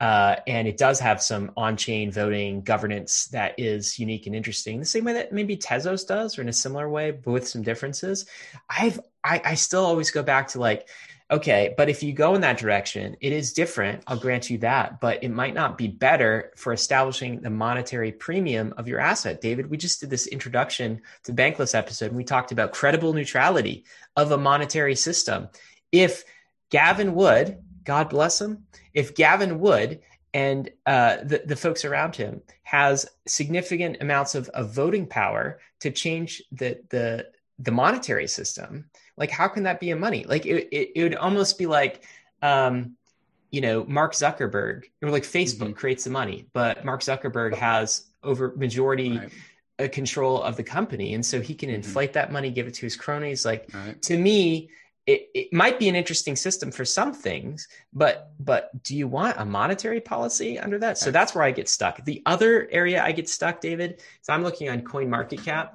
Uh, 0.00 0.36
and 0.46 0.68
it 0.68 0.76
does 0.76 1.00
have 1.00 1.22
some 1.22 1.52
on-chain 1.56 2.10
voting 2.10 2.60
governance 2.60 3.26
that 3.26 3.54
is 3.56 3.98
unique 3.98 4.26
and 4.26 4.34
interesting, 4.34 4.78
the 4.78 4.84
same 4.84 5.04
way 5.04 5.14
that 5.14 5.32
maybe 5.32 5.56
Tezos 5.56 6.06
does, 6.06 6.36
or 6.36 6.42
in 6.42 6.48
a 6.48 6.52
similar 6.52 6.88
way, 6.88 7.12
but 7.12 7.30
with 7.30 7.48
some 7.48 7.62
differences. 7.62 8.26
I've 8.68 9.00
I, 9.22 9.40
I 9.42 9.54
still 9.54 9.86
always 9.86 10.10
go 10.10 10.22
back 10.22 10.48
to 10.48 10.58
like 10.58 10.88
Okay, 11.30 11.74
but 11.76 11.88
if 11.88 12.02
you 12.02 12.12
go 12.12 12.34
in 12.34 12.42
that 12.42 12.58
direction, 12.58 13.16
it 13.20 13.32
is 13.32 13.54
different. 13.54 14.02
I'll 14.06 14.18
grant 14.18 14.50
you 14.50 14.58
that, 14.58 15.00
but 15.00 15.24
it 15.24 15.30
might 15.30 15.54
not 15.54 15.78
be 15.78 15.88
better 15.88 16.52
for 16.56 16.72
establishing 16.72 17.40
the 17.40 17.50
monetary 17.50 18.12
premium 18.12 18.74
of 18.76 18.86
your 18.86 19.00
asset. 19.00 19.40
David, 19.40 19.70
we 19.70 19.78
just 19.78 20.00
did 20.00 20.10
this 20.10 20.26
introduction 20.26 21.00
to 21.24 21.32
Bankless 21.32 21.74
episode 21.74 22.06
and 22.06 22.16
we 22.16 22.24
talked 22.24 22.52
about 22.52 22.72
credible 22.72 23.14
neutrality 23.14 23.84
of 24.16 24.32
a 24.32 24.38
monetary 24.38 24.94
system. 24.94 25.48
If 25.90 26.24
Gavin 26.70 27.14
Wood 27.14 27.58
God 27.84 28.08
bless 28.08 28.40
him. 28.40 28.66
If 28.92 29.14
Gavin 29.14 29.60
Wood 29.60 30.00
and 30.32 30.70
uh, 30.86 31.18
the, 31.22 31.42
the 31.44 31.56
folks 31.56 31.84
around 31.84 32.16
him 32.16 32.42
has 32.62 33.06
significant 33.26 33.98
amounts 34.00 34.34
of, 34.34 34.48
of 34.48 34.74
voting 34.74 35.06
power 35.06 35.60
to 35.80 35.90
change 35.90 36.42
the, 36.50 36.80
the, 36.90 37.26
the 37.58 37.70
monetary 37.70 38.26
system, 38.26 38.86
like 39.16 39.30
how 39.30 39.48
can 39.48 39.64
that 39.64 39.80
be 39.80 39.90
a 39.90 39.96
money? 39.96 40.24
Like 40.24 40.46
it, 40.46 40.68
it, 40.72 40.92
it 40.96 41.02
would 41.02 41.14
almost 41.14 41.58
be 41.58 41.66
like, 41.66 42.02
um, 42.42 42.96
you 43.50 43.60
know, 43.60 43.84
Mark 43.84 44.14
Zuckerberg 44.14 44.84
or 45.02 45.10
like 45.10 45.22
Facebook 45.22 45.68
mm-hmm. 45.68 45.72
creates 45.72 46.04
the 46.04 46.10
money, 46.10 46.46
but 46.52 46.84
Mark 46.84 47.00
Zuckerberg 47.00 47.54
has 47.54 48.06
over 48.22 48.54
majority 48.56 49.18
right. 49.18 49.32
Control 49.90 50.40
of 50.40 50.56
the 50.56 50.62
company. 50.62 51.14
And 51.14 51.26
so 51.26 51.40
he 51.40 51.52
can 51.52 51.68
mm-hmm. 51.68 51.76
inflate 51.76 52.10
mm-hmm. 52.10 52.14
that 52.14 52.32
money, 52.32 52.50
give 52.50 52.68
it 52.68 52.74
to 52.74 52.86
his 52.86 52.94
cronies. 52.94 53.44
Like 53.44 53.70
right. 53.74 54.00
to 54.02 54.16
me, 54.16 54.70
it, 55.06 55.28
it 55.34 55.52
might 55.52 55.78
be 55.78 55.88
an 55.88 55.96
interesting 55.96 56.36
system 56.36 56.70
for 56.70 56.84
some 56.84 57.12
things, 57.12 57.68
but 57.92 58.30
but 58.40 58.70
do 58.82 58.96
you 58.96 59.06
want 59.06 59.36
a 59.38 59.44
monetary 59.44 60.00
policy 60.00 60.58
under 60.58 60.78
that? 60.78 60.96
So 60.96 61.10
that's 61.10 61.34
where 61.34 61.44
I 61.44 61.50
get 61.50 61.68
stuck. 61.68 62.02
The 62.04 62.22
other 62.24 62.68
area 62.70 63.02
I 63.02 63.12
get 63.12 63.28
stuck, 63.28 63.60
David, 63.60 64.00
is 64.22 64.28
I'm 64.28 64.42
looking 64.42 64.70
on 64.70 64.80
Coin 64.82 65.10
Market 65.10 65.44
Cap, 65.44 65.74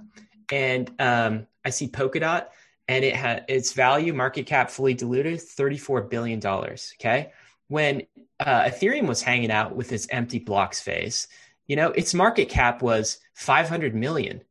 and 0.51 0.89
um, 0.99 1.47
I 1.65 1.69
see 1.69 1.87
Polkadot, 1.87 2.47
and 2.87 3.03
it 3.05 3.15
had 3.15 3.45
its 3.47 3.73
value 3.73 4.13
market 4.13 4.45
cap 4.45 4.69
fully 4.69 4.93
diluted 4.93 5.41
thirty 5.41 5.77
four 5.77 6.01
billion 6.01 6.39
dollars. 6.39 6.93
Okay, 6.99 7.31
when 7.67 8.03
uh, 8.39 8.63
Ethereum 8.63 9.07
was 9.07 9.21
hanging 9.21 9.51
out 9.51 9.75
with 9.75 9.91
its 9.91 10.07
empty 10.09 10.39
blocks 10.39 10.81
phase, 10.81 11.27
you 11.67 11.75
know, 11.75 11.91
its 11.91 12.13
market 12.13 12.49
cap 12.49 12.81
was 12.81 13.19
five 13.33 13.69
hundred 13.69 13.95
million, 13.95 14.41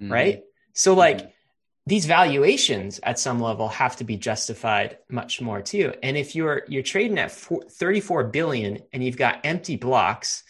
mm-hmm. 0.00 0.12
right? 0.12 0.42
So 0.72 0.94
like. 0.94 1.18
Mm-hmm 1.18 1.28
these 1.86 2.06
valuations 2.06 2.98
at 3.02 3.18
some 3.18 3.40
level 3.40 3.68
have 3.68 3.96
to 3.96 4.04
be 4.04 4.16
justified 4.16 4.98
much 5.10 5.40
more 5.40 5.60
too. 5.60 5.92
And 6.02 6.16
if 6.16 6.34
you're 6.34 6.62
you're 6.66 6.82
trading 6.82 7.18
at 7.18 7.30
34 7.30 8.24
billion 8.24 8.78
and 8.92 9.04
you've 9.04 9.18
got 9.18 9.40
empty 9.44 9.76
blocks, 9.76 10.44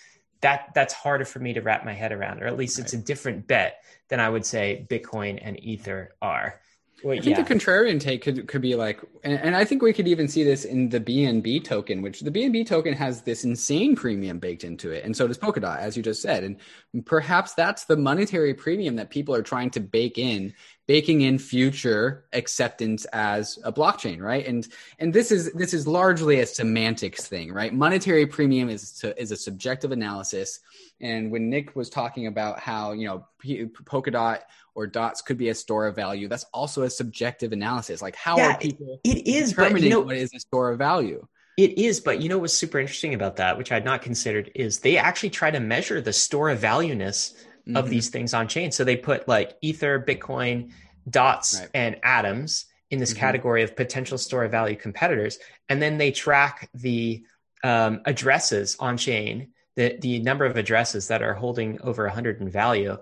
that 0.45 0.73
that's 0.75 0.93
harder 0.93 1.25
for 1.25 1.39
me 1.39 1.55
to 1.55 1.63
wrap 1.63 1.87
my 1.87 1.95
head 1.95 2.13
around, 2.13 2.43
or 2.43 2.47
at 2.47 2.59
least 2.59 2.77
right. 2.77 2.85
it's 2.85 2.93
a 2.93 2.99
different 2.99 3.47
bet 3.47 3.83
than 4.09 4.21
I 4.21 4.29
would 4.29 4.45
say 4.45 4.87
Bitcoin 4.91 5.39
and 5.41 5.59
Ether 5.65 6.15
are. 6.21 6.61
Well, 7.05 7.19
I 7.19 7.21
think 7.21 7.37
yeah. 7.37 7.43
the 7.43 7.55
contrarian 7.55 8.01
take 8.01 8.23
could 8.23 8.49
could 8.49 8.63
be 8.63 8.75
like, 8.75 8.99
and, 9.23 9.39
and, 9.39 9.55
I 9.55 9.67
think 9.67 9.83
we 9.83 9.93
could 9.93 10.09
even 10.09 10.27
see 10.27 10.43
this 10.43 10.65
in 10.65 10.89
the 10.89 10.99
BNB 10.99 11.63
token, 11.63 12.01
which 12.01 12.21
the 12.21 12.31
BNB 12.31 12.67
token 12.67 12.95
has 12.95 13.21
this 13.21 13.45
insane 13.45 13.95
premium 13.95 14.39
baked 14.39 14.65
into 14.65 14.91
it, 14.91 15.05
and 15.05 15.15
so 15.15 15.29
does 15.29 15.37
Polkadot, 15.37 15.79
as 15.79 15.99
you 15.99 16.03
just 16.03 16.23
said, 16.23 16.45
and 16.45 17.05
perhaps 17.05 17.53
that's 17.53 17.85
the 17.85 17.97
monetary 17.97 18.55
premium 18.55 18.97
that 18.97 19.11
people 19.11 19.35
are 19.35 19.43
trying 19.43 19.69
to 19.73 19.81
bake 19.81 20.17
in, 20.17 20.55
baking 20.87 21.21
in 21.21 21.39
future 21.39 22.25
acceptance 22.33 23.05
as 23.13 23.59
a 23.65 23.73
blockchain, 23.73 24.21
right? 24.21 24.47
And 24.47 24.67
and 24.99 25.13
this 25.13 25.31
is 25.31 25.53
this 25.53 25.75
is 25.75 25.87
largely 25.87 26.41
a 26.41 26.47
semantics 26.47 27.27
thing, 27.27 27.53
right? 27.53 27.75
Monetary 27.75 28.27
premium 28.27 28.71
is 28.71 28.93
to, 29.01 29.21
is 29.21 29.31
a 29.31 29.37
subjective 29.37 29.93
analysis, 29.93 30.61
and 31.03 31.31
when 31.31 31.51
Nick 31.51 31.77
was 31.77 31.91
talking 31.91 32.29
about 32.29 32.61
how 32.61 32.93
you 32.93 33.07
know 33.07 33.27
Polkadot 33.45 34.41
or 34.75 34.87
dots 34.87 35.23
could 35.23 35.39
be 35.39 35.49
a 35.49 35.55
store 35.55 35.87
of 35.87 35.97
value. 35.97 36.29
That's 36.29 36.45
also 36.53 36.83
a 36.83 36.91
subjective 36.91 37.53
analysis. 37.53 38.03
Like 38.03 38.17
how 38.17 38.37
yeah, 38.37 38.55
are 38.55 38.59
people 38.59 39.01
it 39.05 39.27
is 39.27 39.51
determining 39.51 39.85
you 39.85 39.91
know, 39.91 40.01
what 40.01 40.17
is 40.17 40.33
a 40.35 40.41
store 40.41 40.71
of 40.71 40.79
value? 40.79 41.27
It 41.57 41.79
is, 41.79 42.01
but 42.01 42.21
you 42.21 42.29
know 42.29 42.39
what's 42.39 42.55
super 42.55 42.81
interesting 42.81 43.15
about 43.15 43.37
that, 43.37 43.57
which 43.57 43.71
I 43.71 43.75
had 43.75 43.85
not 43.85 44.03
considered, 44.03 44.51
is 44.57 44.81
they 44.81 44.97
actually 44.97 45.31
try 45.31 45.53
to 45.53 45.61
measure 45.61 46.01
the 46.01 46.13
store 46.13 46.51
of 46.51 46.59
valueness 46.59 47.35
mm-hmm. 47.67 47.77
of 47.77 47.89
these 47.89 48.09
things 48.09 48.35
on 48.35 48.49
chain. 48.49 48.73
So 48.73 48.83
they 48.83 48.97
put 48.97 49.29
like 49.29 49.57
Ether, 49.61 50.05
Bitcoin, 50.05 50.73
dots, 51.09 51.61
right. 51.61 51.71
and 51.73 51.97
atoms 52.03 52.67
in 52.91 52.99
this 52.99 53.13
mm-hmm. 53.13 53.21
category 53.21 53.63
of 53.63 53.77
potential 53.77 54.19
store 54.19 54.45
of 54.45 54.51
value 54.51 54.77
competitors, 54.77 55.39
and 55.69 55.81
then 55.81 55.97
they 55.97 56.11
track 56.11 56.69
the 56.75 57.23
um, 57.63 58.01
addresses 58.05 58.77
on 58.81 58.97
chain 58.97 59.53
the 59.77 59.97
the 60.01 60.21
number 60.21 60.45
of 60.45 60.57
addresses 60.57 61.09
that 61.09 61.23
are 61.23 61.35
holding 61.35 61.81
over 61.83 62.05
100 62.05 62.41
in 62.41 62.49
value 62.49 62.97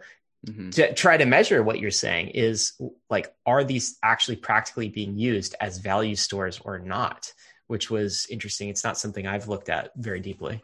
mm-hmm. 0.46 0.70
to 0.70 0.92
try 0.94 1.16
to 1.16 1.24
measure 1.24 1.62
what 1.62 1.78
you're 1.78 1.90
saying 1.90 2.28
is 2.28 2.72
like 3.10 3.34
are 3.46 3.64
these 3.64 3.98
actually 4.02 4.36
practically 4.36 4.88
being 4.88 5.18
used 5.18 5.54
as 5.60 5.78
value 5.78 6.16
stores 6.16 6.60
or 6.64 6.78
not 6.78 7.32
which 7.66 7.90
was 7.90 8.26
interesting 8.30 8.68
it's 8.68 8.84
not 8.84 8.98
something 8.98 9.26
i've 9.26 9.48
looked 9.48 9.68
at 9.68 9.90
very 9.96 10.20
deeply 10.20 10.62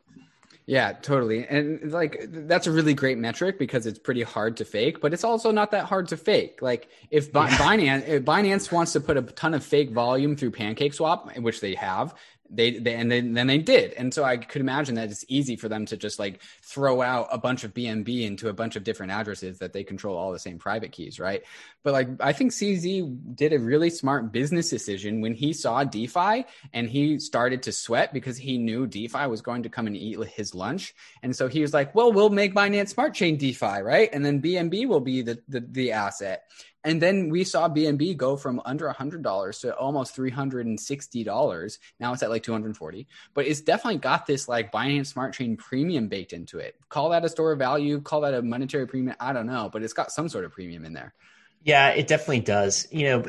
yeah, 0.69 0.93
totally. 0.93 1.47
And 1.47 1.93
like 1.93 2.27
that's 2.29 2.67
a 2.67 2.71
really 2.71 2.93
great 2.93 3.17
metric 3.17 3.59
because 3.59 3.87
it's 3.87 3.99
pretty 3.99 4.21
hard 4.21 4.59
to 4.59 4.67
fake, 4.67 5.01
but 5.01 5.15
it's 5.15 5.25
also 5.25 5.51
not 5.51 5.71
that 5.71 5.87
hard 5.87 6.09
to 6.09 6.19
fake. 6.19 6.61
Like 6.61 6.91
if. 7.11 7.33
Binance 7.33 8.07
if 8.07 8.23
Binance 8.23 8.71
wants 8.71 8.93
to 8.93 9.01
put 9.01 9.17
a 9.17 9.23
ton 9.23 9.55
of 9.55 9.65
fake 9.65 9.93
volume 9.93 10.37
through 10.37 10.51
PancakeSwap, 10.51 11.41
which 11.41 11.63
they 11.63 11.75
have, 11.75 12.15
they, 12.51 12.79
they 12.79 12.95
and 12.95 13.11
then, 13.11 13.35
then 13.35 13.47
they 13.47 13.59
did. 13.59 13.93
And 13.95 14.13
so 14.13 14.25
i 14.25 14.37
could 14.37 14.61
imagine 14.61 14.95
that 14.97 15.11
it's 15.11 15.25
easy 15.29 15.57
for 15.57 15.69
them 15.69 15.87
to 15.87 15.97
just 15.97 16.19
like 16.19 16.41
throw 16.63 17.03
out 17.03 17.29
a 17.31 17.39
bunch 17.39 17.65
of 17.65 17.75
bnb 17.75 18.23
into 18.23 18.49
a 18.49 18.53
bunch 18.53 18.77
of 18.77 18.85
different 18.85 19.13
addresses 19.13 19.59
that 19.59 19.73
they 19.73 19.85
control 19.85 20.17
all 20.17 20.33
the 20.33 20.39
same 20.39 20.59
private 20.59 20.93
keys 20.93 21.19
right? 21.19 21.43
But 21.83 21.93
like 21.93 22.09
i 22.21 22.33
think 22.33 22.53
cz 22.53 23.37
did 23.37 23.53
a 23.53 23.59
really 23.59 23.91
smart 23.91 24.33
business 24.33 24.71
decision 24.71 25.21
when 25.21 25.35
he 25.35 25.53
saw 25.53 25.85
defi 25.85 26.45
and 26.73 26.89
he 26.89 27.19
started 27.19 27.63
to 27.65 27.73
sweat 27.73 28.13
because 28.13 28.37
he 28.37 28.59
knew 28.59 28.87
defi 28.87 29.27
was 29.27 29.41
going 29.41 29.63
to 29.63 29.69
come 29.69 29.87
and 29.87 29.97
eat 29.97 30.19
his 30.29 30.55
lunch. 30.55 30.95
And 31.23 31.35
so 31.35 31.49
he 31.49 31.61
was 31.61 31.73
like 31.75 31.95
well 31.95 32.13
we'll 32.13 32.31
make 32.31 32.55
binance 32.55 32.91
smart 32.91 33.15
chain 33.15 33.37
defi 33.37 33.83
right? 33.83 34.11
And 34.13 34.25
then 34.25 34.43
bnb 34.43 34.87
will 34.87 35.01
be 35.01 35.23
the 35.23 35.39
the, 35.49 35.61
the 35.61 35.93
asset 35.93 36.45
and 36.85 37.03
then 37.03 37.29
we 37.29 37.45
saw 37.45 37.69
BNB 37.69 38.17
go 38.17 38.37
from 38.37 38.61
under 38.65 38.89
$100 38.89 39.61
to 39.61 39.77
almost 39.77 40.17
$360. 40.17 41.79
Now 41.99 42.13
it's 42.13 42.23
at 42.23 42.31
like 42.31 42.43
240, 42.43 43.07
but 43.35 43.47
it's 43.47 43.61
definitely 43.61 43.99
got 43.99 44.27
this 44.27 44.49
like 44.49 44.73
Binance 44.73 45.07
Smart 45.07 45.35
Chain 45.35 45.57
premium 45.57 46.09
baked 46.09 46.33
into 46.33 46.59
it. 46.59 46.77
Call 46.89 47.11
that 47.11 47.25
a 47.25 47.29
store 47.29 47.53
of 47.53 47.59
value, 47.59 48.01
call 48.01 48.21
that 48.23 48.35
a 48.35 48.43
monetary 48.43 48.87
premium. 48.87 49.17
I 49.21 49.33
don't 49.33 49.47
know, 49.47 49.69
but 49.73 49.83
it's 49.83 49.93
got 49.93 50.13
some 50.13 50.29
sort 50.29 50.45
of 50.45 50.53
premium 50.53 50.85
in 50.85 50.93
there. 50.93 51.15
Yeah, 51.63 51.91
it 51.91 52.07
definitely 52.07 52.41
does. 52.41 52.87
You 52.91 53.05
know, 53.05 53.25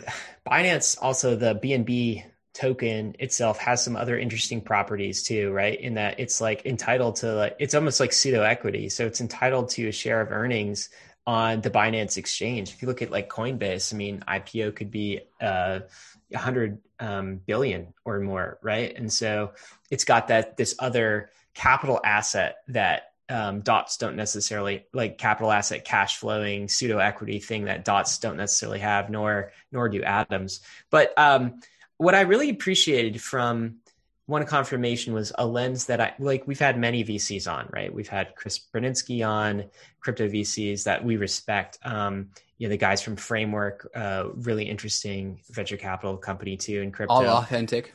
Binance 0.47 0.97
also 1.01 1.35
the 1.35 1.55
BNB 1.55 2.25
token 2.53 3.15
itself 3.19 3.57
has 3.59 3.83
some 3.83 3.95
other 3.95 4.17
interesting 4.17 4.61
properties 4.61 5.23
too, 5.23 5.51
right? 5.51 5.79
In 5.79 5.95
that 5.95 6.19
it's 6.19 6.41
like 6.41 6.65
entitled 6.65 7.17
to 7.17 7.33
like 7.33 7.55
it's 7.59 7.73
almost 7.73 7.99
like 7.99 8.13
pseudo 8.13 8.43
equity. 8.43 8.89
So 8.89 9.05
it's 9.05 9.21
entitled 9.21 9.69
to 9.71 9.87
a 9.87 9.91
share 9.91 10.21
of 10.21 10.31
earnings 10.31 10.89
on 11.29 11.61
the 11.61 11.69
Binance 11.69 12.17
exchange. 12.17 12.71
If 12.71 12.81
you 12.81 12.87
look 12.87 13.03
at 13.03 13.11
like 13.11 13.29
Coinbase, 13.29 13.93
I 13.93 13.97
mean, 13.97 14.23
IPO 14.27 14.75
could 14.75 14.89
be 14.89 15.19
uh, 15.39 15.81
100 16.29 16.79
um, 16.99 17.39
billion 17.45 17.93
or 18.03 18.19
more, 18.19 18.57
right? 18.63 18.95
And 18.95 19.13
so 19.13 19.51
it's 19.91 20.03
got 20.03 20.29
that 20.29 20.57
this 20.57 20.73
other 20.79 21.29
capital 21.53 22.01
asset 22.03 22.57
that 22.69 23.11
um, 23.29 23.61
dots 23.61 23.97
don't 23.97 24.15
necessarily 24.15 24.87
like 24.91 25.19
capital 25.19 25.51
asset 25.51 25.85
cash 25.85 26.17
flowing 26.17 26.67
pseudo 26.67 26.97
equity 26.97 27.37
thing 27.37 27.65
that 27.65 27.85
dots 27.85 28.17
don't 28.17 28.37
necessarily 28.37 28.79
have, 28.79 29.11
nor 29.11 29.51
nor 29.71 29.87
do 29.87 30.01
atoms. 30.01 30.61
But 30.89 31.13
um, 31.15 31.61
what 31.97 32.15
I 32.15 32.21
really 32.21 32.49
appreciated 32.49 33.21
from 33.21 33.81
1confirmation 34.29 35.11
was 35.11 35.31
a 35.37 35.45
lens 35.45 35.85
that 35.87 35.99
I 35.99 36.13
like. 36.19 36.45
We've 36.45 36.59
had 36.59 36.77
many 36.77 37.03
VCs 37.03 37.51
on, 37.51 37.67
right? 37.71 37.93
We've 37.93 38.07
had 38.07 38.35
Chris 38.35 38.59
Burniske 38.59 39.27
on, 39.27 39.65
crypto 39.99 40.29
VCs 40.29 40.83
that 40.83 41.03
we 41.03 41.17
respect. 41.17 41.79
Um, 41.83 42.29
you 42.59 42.67
know, 42.67 42.71
the 42.71 42.77
guys 42.77 43.01
from 43.01 43.15
Framework, 43.15 43.89
uh, 43.95 44.25
really 44.35 44.65
interesting 44.65 45.41
venture 45.49 45.77
capital 45.77 46.15
company 46.17 46.57
too 46.57 46.81
in 46.81 46.91
crypto. 46.91 47.15
All 47.15 47.25
authentic. 47.25 47.93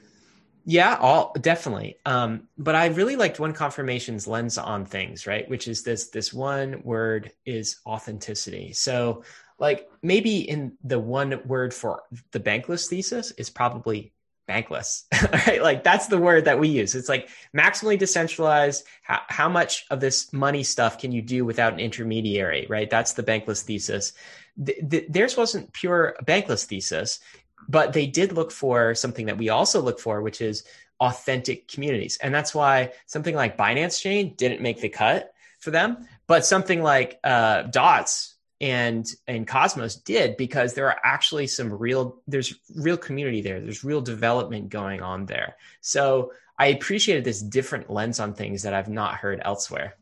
Yeah, 0.66 0.96
all 0.98 1.34
definitely. 1.40 1.98
Um, 2.06 2.48
but 2.56 2.74
I 2.74 2.86
really 2.86 3.16
liked 3.16 3.36
1confirmation's 3.36 4.26
lens 4.26 4.56
on 4.56 4.86
things, 4.86 5.26
right? 5.26 5.48
Which 5.48 5.68
is 5.68 5.82
this 5.82 6.08
this 6.08 6.32
one 6.32 6.82
word 6.82 7.30
is 7.44 7.80
authenticity. 7.86 8.72
So 8.72 9.24
like 9.58 9.88
maybe 10.02 10.48
in 10.48 10.72
the 10.82 10.98
one 10.98 11.40
word 11.46 11.74
for 11.74 12.02
the 12.32 12.40
bankless 12.40 12.88
thesis 12.88 13.30
is 13.32 13.50
probably 13.50 14.13
bankless. 14.48 15.04
Right? 15.46 15.62
Like 15.62 15.84
that's 15.84 16.06
the 16.06 16.18
word 16.18 16.44
that 16.46 16.58
we 16.58 16.68
use. 16.68 16.94
It's 16.94 17.08
like 17.08 17.28
maximally 17.56 17.98
decentralized. 17.98 18.84
How, 19.02 19.20
how 19.28 19.48
much 19.48 19.86
of 19.90 20.00
this 20.00 20.32
money 20.32 20.62
stuff 20.62 20.98
can 20.98 21.12
you 21.12 21.22
do 21.22 21.44
without 21.44 21.72
an 21.72 21.80
intermediary 21.80 22.66
right? 22.68 22.88
That's 22.88 23.12
the 23.12 23.22
bankless 23.22 23.62
thesis. 23.62 24.12
The, 24.56 24.76
the, 24.82 25.06
theirs 25.08 25.36
wasn't 25.36 25.72
pure 25.72 26.16
bankless 26.24 26.64
thesis 26.64 27.20
but 27.68 27.94
they 27.94 28.06
did 28.06 28.32
look 28.32 28.52
for 28.52 28.94
something 28.94 29.26
that 29.26 29.38
we 29.38 29.48
also 29.48 29.80
look 29.80 29.98
for 29.98 30.22
which 30.22 30.40
is 30.40 30.64
authentic 31.00 31.66
communities. 31.68 32.18
And 32.22 32.34
that's 32.34 32.54
why 32.54 32.92
something 33.06 33.34
like 33.34 33.58
binance 33.58 34.00
chain 34.00 34.34
didn't 34.36 34.62
make 34.62 34.80
the 34.80 34.88
cut 34.88 35.32
for 35.58 35.70
them 35.70 36.06
but 36.26 36.46
something 36.46 36.82
like 36.82 37.18
uh, 37.24 37.62
dots 37.62 38.33
and 38.60 39.06
and 39.26 39.46
Cosmos 39.46 39.96
did 39.96 40.36
because 40.36 40.74
there 40.74 40.88
are 40.88 40.98
actually 41.04 41.46
some 41.46 41.72
real 41.72 42.22
there's 42.26 42.54
real 42.76 42.96
community 42.96 43.40
there. 43.40 43.60
There's 43.60 43.84
real 43.84 44.00
development 44.00 44.68
going 44.68 45.02
on 45.02 45.26
there. 45.26 45.56
So 45.80 46.32
I 46.58 46.66
appreciated 46.66 47.24
this 47.24 47.42
different 47.42 47.90
lens 47.90 48.20
on 48.20 48.34
things 48.34 48.62
that 48.62 48.74
I've 48.74 48.88
not 48.88 49.16
heard 49.16 49.40
elsewhere. 49.44 49.96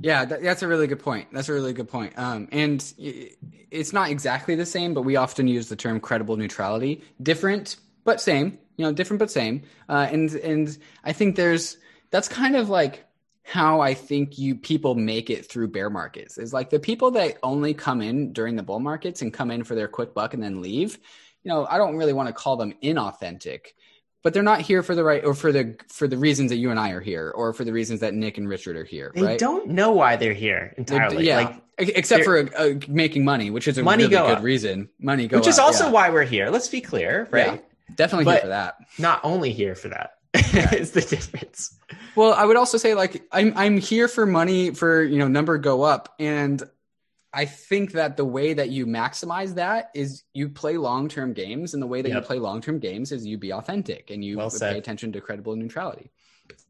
Yeah, 0.00 0.24
that, 0.24 0.42
that's 0.42 0.62
a 0.62 0.68
really 0.68 0.86
good 0.86 1.00
point. 1.00 1.28
That's 1.32 1.48
a 1.48 1.52
really 1.52 1.72
good 1.72 1.88
point. 1.88 2.18
Um, 2.18 2.48
and 2.52 2.82
it's 2.98 3.92
not 3.92 4.10
exactly 4.10 4.54
the 4.54 4.66
same, 4.66 4.94
but 4.94 5.02
we 5.02 5.16
often 5.16 5.48
use 5.48 5.68
the 5.68 5.76
term 5.76 6.00
credible 6.00 6.36
neutrality. 6.36 7.02
Different, 7.22 7.76
but 8.04 8.20
same. 8.20 8.58
You 8.76 8.84
know, 8.84 8.92
different 8.92 9.20
but 9.20 9.30
same. 9.30 9.62
Uh, 9.88 10.06
and 10.10 10.30
and 10.34 10.76
I 11.04 11.12
think 11.12 11.36
there's 11.36 11.78
that's 12.10 12.28
kind 12.28 12.56
of 12.56 12.68
like 12.68 13.05
how 13.46 13.80
I 13.80 13.94
think 13.94 14.38
you 14.38 14.56
people 14.56 14.96
make 14.96 15.30
it 15.30 15.46
through 15.46 15.68
bear 15.68 15.88
markets 15.88 16.36
is 16.36 16.52
like 16.52 16.68
the 16.68 16.80
people 16.80 17.12
that 17.12 17.38
only 17.44 17.74
come 17.74 18.02
in 18.02 18.32
during 18.32 18.56
the 18.56 18.62
bull 18.64 18.80
markets 18.80 19.22
and 19.22 19.32
come 19.32 19.52
in 19.52 19.62
for 19.62 19.76
their 19.76 19.86
quick 19.86 20.14
buck 20.14 20.34
and 20.34 20.42
then 20.42 20.60
leave. 20.60 20.98
You 21.44 21.50
know, 21.52 21.64
I 21.70 21.78
don't 21.78 21.96
really 21.96 22.12
want 22.12 22.26
to 22.28 22.32
call 22.32 22.56
them 22.56 22.74
inauthentic, 22.82 23.66
but 24.24 24.34
they're 24.34 24.42
not 24.42 24.62
here 24.62 24.82
for 24.82 24.96
the 24.96 25.04
right 25.04 25.24
or 25.24 25.32
for 25.32 25.52
the 25.52 25.76
for 25.88 26.08
the 26.08 26.18
reasons 26.18 26.50
that 26.50 26.56
you 26.56 26.72
and 26.72 26.80
I 26.80 26.90
are 26.90 27.00
here 27.00 27.30
or 27.36 27.52
for 27.52 27.62
the 27.62 27.72
reasons 27.72 28.00
that 28.00 28.14
Nick 28.14 28.36
and 28.36 28.48
Richard 28.48 28.76
are 28.76 28.84
here. 28.84 29.12
They 29.14 29.22
right? 29.22 29.38
don't 29.38 29.68
know 29.68 29.92
why 29.92 30.16
they're 30.16 30.32
here 30.34 30.74
entirely. 30.76 31.24
yeah, 31.24 31.36
Like, 31.36 31.62
except 31.78 32.24
for 32.24 32.52
uh, 32.58 32.74
making 32.88 33.24
money, 33.24 33.50
which 33.50 33.68
is 33.68 33.78
a 33.78 33.84
Money 33.84 34.04
really 34.04 34.16
go 34.16 34.26
good 34.26 34.38
up. 34.38 34.42
reason. 34.42 34.88
Money 34.98 35.28
go 35.28 35.36
which 35.38 35.46
is 35.46 35.60
up, 35.60 35.66
also 35.66 35.84
yeah. 35.84 35.90
why 35.92 36.10
we're 36.10 36.24
here. 36.24 36.50
Let's 36.50 36.66
be 36.68 36.80
clear, 36.80 37.28
right? 37.30 37.46
Yeah. 37.46 37.94
definitely 37.94 38.24
But- 38.24 38.32
here 38.32 38.40
for 38.40 38.48
that. 38.48 38.74
Not 38.98 39.20
only 39.22 39.52
here 39.52 39.76
for 39.76 39.90
that. 39.90 40.14
is 40.72 40.92
the 40.92 41.00
difference. 41.00 41.76
Well, 42.14 42.32
I 42.32 42.44
would 42.44 42.56
also 42.56 42.78
say 42.78 42.94
like 42.94 43.26
I'm 43.32 43.52
I'm 43.56 43.78
here 43.78 44.08
for 44.08 44.26
money 44.26 44.72
for 44.72 45.02
you 45.02 45.18
know 45.18 45.28
number 45.28 45.58
go 45.58 45.82
up, 45.82 46.14
and 46.18 46.62
I 47.32 47.44
think 47.44 47.92
that 47.92 48.16
the 48.16 48.24
way 48.24 48.54
that 48.54 48.70
you 48.70 48.86
maximize 48.86 49.54
that 49.56 49.90
is 49.94 50.24
you 50.32 50.48
play 50.48 50.76
long 50.78 51.08
term 51.08 51.32
games, 51.32 51.74
and 51.74 51.82
the 51.82 51.86
way 51.86 52.02
that 52.02 52.08
Yep. 52.08 52.22
you 52.22 52.26
play 52.26 52.38
long 52.38 52.60
term 52.60 52.78
games 52.78 53.12
is 53.12 53.26
you 53.26 53.36
be 53.38 53.52
authentic 53.52 54.10
and 54.10 54.24
you 54.24 54.38
Well 54.38 54.50
pay 54.50 54.78
attention 54.78 55.12
to 55.12 55.20
credible 55.20 55.54
neutrality. 55.56 56.10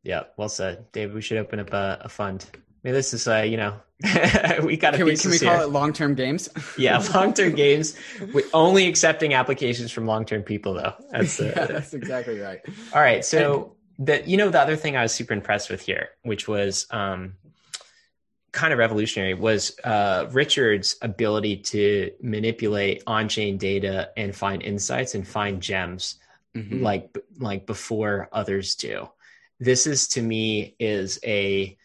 Yeah, 0.02 0.24
well 0.36 0.48
said, 0.48 0.90
David. 0.92 1.14
We 1.14 1.20
should 1.20 1.38
open 1.38 1.60
up 1.60 1.72
a, 1.72 1.98
a 2.02 2.08
fund. 2.08 2.46
I 2.86 2.90
mean, 2.90 2.94
this 2.94 3.12
is 3.12 3.26
uh, 3.26 3.38
you 3.42 3.56
know, 3.56 3.74
we 4.62 4.76
got 4.76 4.92
to. 4.92 4.98
Can 4.98 5.06
we 5.06 5.16
can 5.16 5.32
we 5.32 5.38
here. 5.38 5.50
call 5.50 5.60
it 5.62 5.70
long 5.70 5.92
term 5.92 6.14
games? 6.14 6.48
yeah, 6.78 7.02
long 7.12 7.34
term 7.34 7.52
games. 7.56 7.96
We 8.32 8.44
only 8.54 8.86
accepting 8.86 9.34
applications 9.34 9.90
from 9.90 10.06
long 10.06 10.24
term 10.24 10.44
people, 10.44 10.74
though. 10.74 10.94
That's 11.10 11.40
uh, 11.40 11.52
yeah, 11.56 11.66
that's 11.66 11.94
exactly 11.94 12.38
right. 12.38 12.60
All 12.94 13.00
right. 13.00 13.24
So 13.24 13.74
the 13.98 14.22
you 14.24 14.36
know 14.36 14.50
the 14.50 14.60
other 14.60 14.76
thing 14.76 14.96
I 14.96 15.02
was 15.02 15.12
super 15.12 15.32
impressed 15.32 15.68
with 15.68 15.80
here, 15.80 16.10
which 16.22 16.46
was 16.46 16.86
um, 16.92 17.34
kind 18.52 18.72
of 18.72 18.78
revolutionary, 18.78 19.34
was 19.34 19.76
uh, 19.82 20.28
Richard's 20.30 20.94
ability 21.02 21.56
to 21.56 22.12
manipulate 22.22 23.02
on-chain 23.08 23.58
data 23.58 24.10
and 24.16 24.32
find 24.32 24.62
insights 24.62 25.16
and 25.16 25.26
find 25.26 25.60
gems 25.60 26.20
Mhm. 26.56 26.82
like 26.82 27.18
like 27.38 27.66
before 27.66 28.28
others 28.32 28.76
do. 28.76 29.08
This 29.58 29.88
is 29.88 30.06
to 30.08 30.22
me 30.22 30.76
is 30.78 31.18
a 31.24 31.76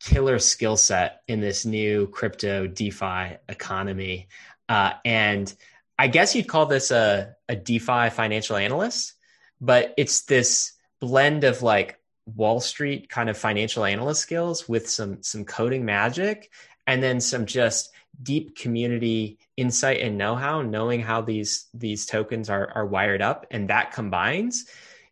killer 0.00 0.38
skill 0.38 0.76
set 0.76 1.22
in 1.28 1.40
this 1.40 1.64
new 1.64 2.06
crypto 2.08 2.66
DeFi 2.66 3.36
economy, 3.48 4.28
uh, 4.68 4.92
and 5.04 5.52
I 5.98 6.08
guess 6.08 6.34
you'd 6.34 6.48
call 6.48 6.66
this 6.66 6.90
a 6.90 7.34
a 7.48 7.56
DeFi 7.56 8.10
financial 8.10 8.56
analyst, 8.56 9.14
but 9.60 9.94
it's 9.96 10.22
this 10.22 10.72
blend 11.00 11.44
of 11.44 11.62
like 11.62 11.98
Wall 12.34 12.60
Street 12.60 13.08
kind 13.08 13.30
of 13.30 13.38
financial 13.38 13.84
analyst 13.84 14.20
skills 14.20 14.68
with 14.68 14.88
some 14.88 15.22
some 15.22 15.44
coding 15.44 15.84
magic, 15.84 16.50
and 16.86 17.02
then 17.02 17.20
some 17.20 17.46
just 17.46 17.90
deep 18.22 18.56
community 18.56 19.38
insight 19.56 20.00
and 20.00 20.16
know-how, 20.16 20.62
knowing 20.62 21.00
how 21.00 21.20
these 21.20 21.66
these 21.72 22.06
tokens 22.06 22.50
are 22.50 22.70
are 22.74 22.86
wired 22.86 23.22
up, 23.22 23.46
and 23.50 23.68
that 23.68 23.92
combines 23.92 24.66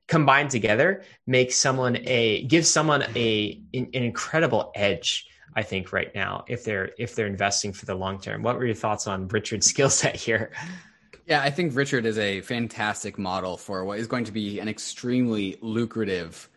combined 0.06 0.50
together 0.50 1.02
makes 1.26 1.56
someone 1.56 1.98
a 2.04 2.44
gives 2.44 2.68
someone 2.68 3.02
a 3.16 3.62
an, 3.72 3.88
an 3.94 4.02
incredible 4.02 4.72
edge. 4.74 5.26
I 5.56 5.62
think 5.62 5.92
right 5.92 6.12
now, 6.14 6.44
if 6.48 6.64
they're 6.64 6.90
if 6.98 7.14
they're 7.14 7.26
investing 7.26 7.72
for 7.72 7.86
the 7.86 7.94
long 7.94 8.20
term, 8.20 8.42
what 8.42 8.56
were 8.56 8.66
your 8.66 8.74
thoughts 8.74 9.06
on 9.06 9.28
Richard's 9.28 9.66
skill 9.72 9.90
set 9.90 10.16
here? 10.16 10.50
Yeah, 11.26 11.42
I 11.42 11.50
think 11.50 11.74
Richard 11.74 12.04
is 12.04 12.18
a 12.18 12.42
fantastic 12.42 13.18
model 13.18 13.56
for 13.56 13.84
what 13.84 13.98
is 13.98 14.06
going 14.06 14.24
to 14.24 14.32
be 14.32 14.58
an 14.58 14.68
extremely 14.68 15.56
lucrative 15.62 16.50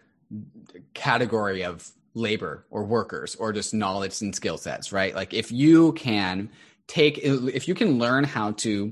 category 0.93 1.63
of 1.63 1.89
labor 2.13 2.65
or 2.69 2.83
workers 2.83 3.35
or 3.35 3.53
just 3.53 3.73
knowledge 3.73 4.21
and 4.21 4.35
skill 4.35 4.57
sets, 4.57 4.91
right? 4.91 5.15
Like 5.15 5.33
if 5.33 5.51
you 5.51 5.93
can 5.93 6.49
take, 6.87 7.19
if 7.19 7.67
you 7.67 7.75
can 7.75 7.97
learn 7.97 8.25
how 8.25 8.51
to 8.53 8.91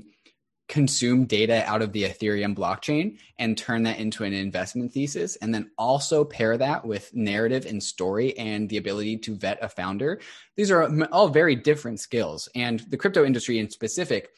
consume 0.68 1.26
data 1.26 1.64
out 1.66 1.82
of 1.82 1.92
the 1.92 2.02
Ethereum 2.02 2.54
blockchain 2.54 3.18
and 3.38 3.56
turn 3.56 3.84
that 3.84 3.98
into 3.98 4.24
an 4.24 4.32
investment 4.32 4.92
thesis, 4.92 5.36
and 5.36 5.54
then 5.54 5.70
also 5.78 6.24
pair 6.24 6.56
that 6.56 6.84
with 6.84 7.14
narrative 7.14 7.66
and 7.66 7.82
story 7.82 8.36
and 8.36 8.68
the 8.68 8.76
ability 8.76 9.16
to 9.18 9.36
vet 9.36 9.58
a 9.62 9.68
founder, 9.68 10.20
these 10.56 10.70
are 10.70 11.06
all 11.12 11.28
very 11.28 11.54
different 11.54 12.00
skills. 12.00 12.48
And 12.54 12.80
the 12.80 12.96
crypto 12.96 13.24
industry 13.24 13.58
in 13.58 13.70
specific 13.70 14.30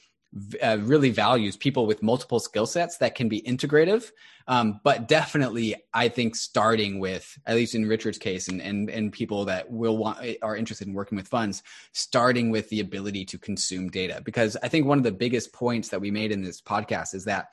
uh, 0.62 0.78
really 0.80 1.10
values 1.10 1.56
people 1.56 1.86
with 1.86 2.02
multiple 2.02 2.38
skill 2.38 2.66
sets 2.66 2.98
that 2.98 3.14
can 3.14 3.28
be 3.28 3.40
integrative. 3.42 4.10
Um, 4.46 4.80
but 4.82 5.08
definitely, 5.08 5.74
I 5.92 6.08
think 6.08 6.34
starting 6.34 7.00
with, 7.00 7.38
at 7.46 7.56
least 7.56 7.74
in 7.74 7.86
Richard's 7.86 8.18
case, 8.18 8.48
and, 8.48 8.62
and 8.62 8.88
and 8.88 9.12
people 9.12 9.44
that 9.46 9.70
will 9.70 9.96
want 9.96 10.18
are 10.42 10.56
interested 10.56 10.88
in 10.88 10.94
working 10.94 11.16
with 11.16 11.28
funds, 11.28 11.62
starting 11.92 12.50
with 12.50 12.68
the 12.70 12.80
ability 12.80 13.24
to 13.26 13.38
consume 13.38 13.90
data. 13.90 14.22
Because 14.24 14.56
I 14.62 14.68
think 14.68 14.86
one 14.86 14.98
of 14.98 15.04
the 15.04 15.12
biggest 15.12 15.52
points 15.52 15.88
that 15.90 16.00
we 16.00 16.10
made 16.10 16.32
in 16.32 16.42
this 16.42 16.62
podcast 16.62 17.14
is 17.14 17.24
that 17.24 17.48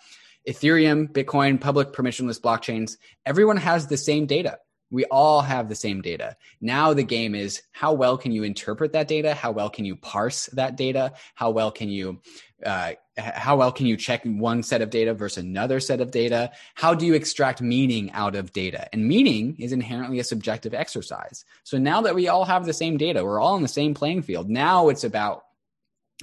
Ethereum, 0.48 1.10
Bitcoin, 1.12 1.60
public 1.60 1.92
permissionless 1.92 2.40
blockchains, 2.40 2.98
everyone 3.26 3.58
has 3.58 3.88
the 3.88 3.98
same 3.98 4.26
data. 4.26 4.60
We 4.92 5.06
all 5.06 5.42
have 5.42 5.68
the 5.68 5.76
same 5.76 6.02
data. 6.02 6.38
Now 6.62 6.94
the 6.94 7.04
game 7.04 7.36
is 7.36 7.64
how 7.72 7.94
well 7.94 8.18
can 8.18 8.32
you 8.32 8.44
interpret 8.44 8.94
that 8.94 9.08
data? 9.08 9.34
How 9.34 9.52
well 9.52 9.70
can 9.70 9.86
you 9.86 9.96
parse 9.96 10.46
that 10.48 10.78
data? 10.78 11.14
How 11.34 11.50
well 11.50 11.72
can 11.72 11.90
you 11.90 12.22
uh, 12.66 12.94
how 13.18 13.58
well 13.58 13.72
can 13.72 13.86
you 13.86 13.96
check 13.96 14.24
one 14.24 14.64
set 14.64 14.82
of 14.82 14.90
data 14.90 15.14
versus 15.14 15.44
another 15.44 15.80
set 15.80 16.02
of 16.02 16.12
data? 16.12 16.52
How 16.74 16.94
do 16.94 17.06
you 17.06 17.14
extract 17.14 17.62
meaning 17.62 18.12
out 18.12 18.36
of 18.36 18.54
data? 18.54 18.90
And 18.94 19.08
meaning 19.08 19.56
is 19.60 19.72
inherently 19.72 20.20
a 20.20 20.24
subjective 20.24 20.74
exercise. 20.74 21.46
So 21.64 21.78
now 21.78 22.02
that 22.02 22.16
we 22.16 22.28
all 22.28 22.46
have 22.46 22.66
the 22.66 22.74
same 22.74 22.98
data, 22.98 23.24
we're 23.24 23.40
all 23.40 23.56
on 23.56 23.62
the 23.62 23.68
same 23.68 23.94
playing 23.94 24.24
field. 24.24 24.50
Now 24.50 24.90
it's 24.90 25.04
about 25.04 25.45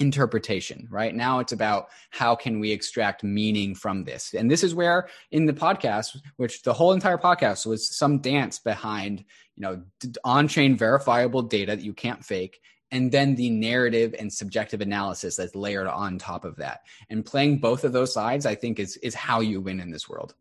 interpretation, 0.00 0.88
right? 0.90 1.14
Now 1.14 1.38
it's 1.40 1.52
about 1.52 1.88
how 2.10 2.34
can 2.34 2.60
we 2.60 2.72
extract 2.72 3.22
meaning 3.22 3.74
from 3.74 4.04
this? 4.04 4.34
And 4.34 4.50
this 4.50 4.64
is 4.64 4.74
where 4.74 5.08
in 5.30 5.46
the 5.46 5.52
podcast, 5.52 6.16
which 6.36 6.62
the 6.62 6.72
whole 6.72 6.92
entire 6.92 7.18
podcast 7.18 7.66
was 7.66 7.94
some 7.94 8.20
dance 8.20 8.58
behind, 8.58 9.20
you 9.56 9.60
know, 9.60 9.82
on-chain 10.24 10.76
verifiable 10.76 11.42
data 11.42 11.76
that 11.76 11.84
you 11.84 11.92
can't 11.92 12.24
fake 12.24 12.60
and 12.92 13.10
then 13.10 13.34
the 13.34 13.50
narrative 13.50 14.14
and 14.18 14.32
subjective 14.32 14.82
analysis 14.82 15.36
that's 15.36 15.54
layered 15.54 15.86
on 15.86 16.18
top 16.18 16.44
of 16.44 16.56
that. 16.56 16.80
And 17.08 17.24
playing 17.24 17.58
both 17.58 17.84
of 17.84 17.92
those 17.92 18.12
sides, 18.12 18.46
I 18.46 18.54
think 18.54 18.78
is 18.78 18.96
is 18.98 19.14
how 19.14 19.40
you 19.40 19.60
win 19.60 19.80
in 19.80 19.90
this 19.90 20.08
world. 20.08 20.34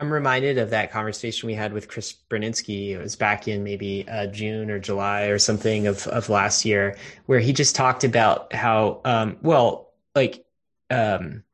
I'm 0.00 0.10
reminded 0.10 0.56
of 0.56 0.70
that 0.70 0.90
conversation 0.90 1.46
we 1.46 1.54
had 1.54 1.74
with 1.74 1.88
Chris 1.88 2.14
Burniske. 2.30 2.92
It 2.92 2.98
was 2.98 3.16
back 3.16 3.46
in 3.46 3.62
maybe 3.62 4.06
uh, 4.08 4.28
June 4.28 4.70
or 4.70 4.78
July 4.78 5.24
or 5.24 5.38
something 5.38 5.86
of, 5.86 6.06
of 6.06 6.30
last 6.30 6.64
year, 6.64 6.96
where 7.26 7.38
he 7.38 7.52
just 7.52 7.76
talked 7.76 8.02
about 8.02 8.54
how, 8.54 9.02
um, 9.04 9.36
well, 9.42 9.92
like 10.14 10.42
um, 10.88 11.44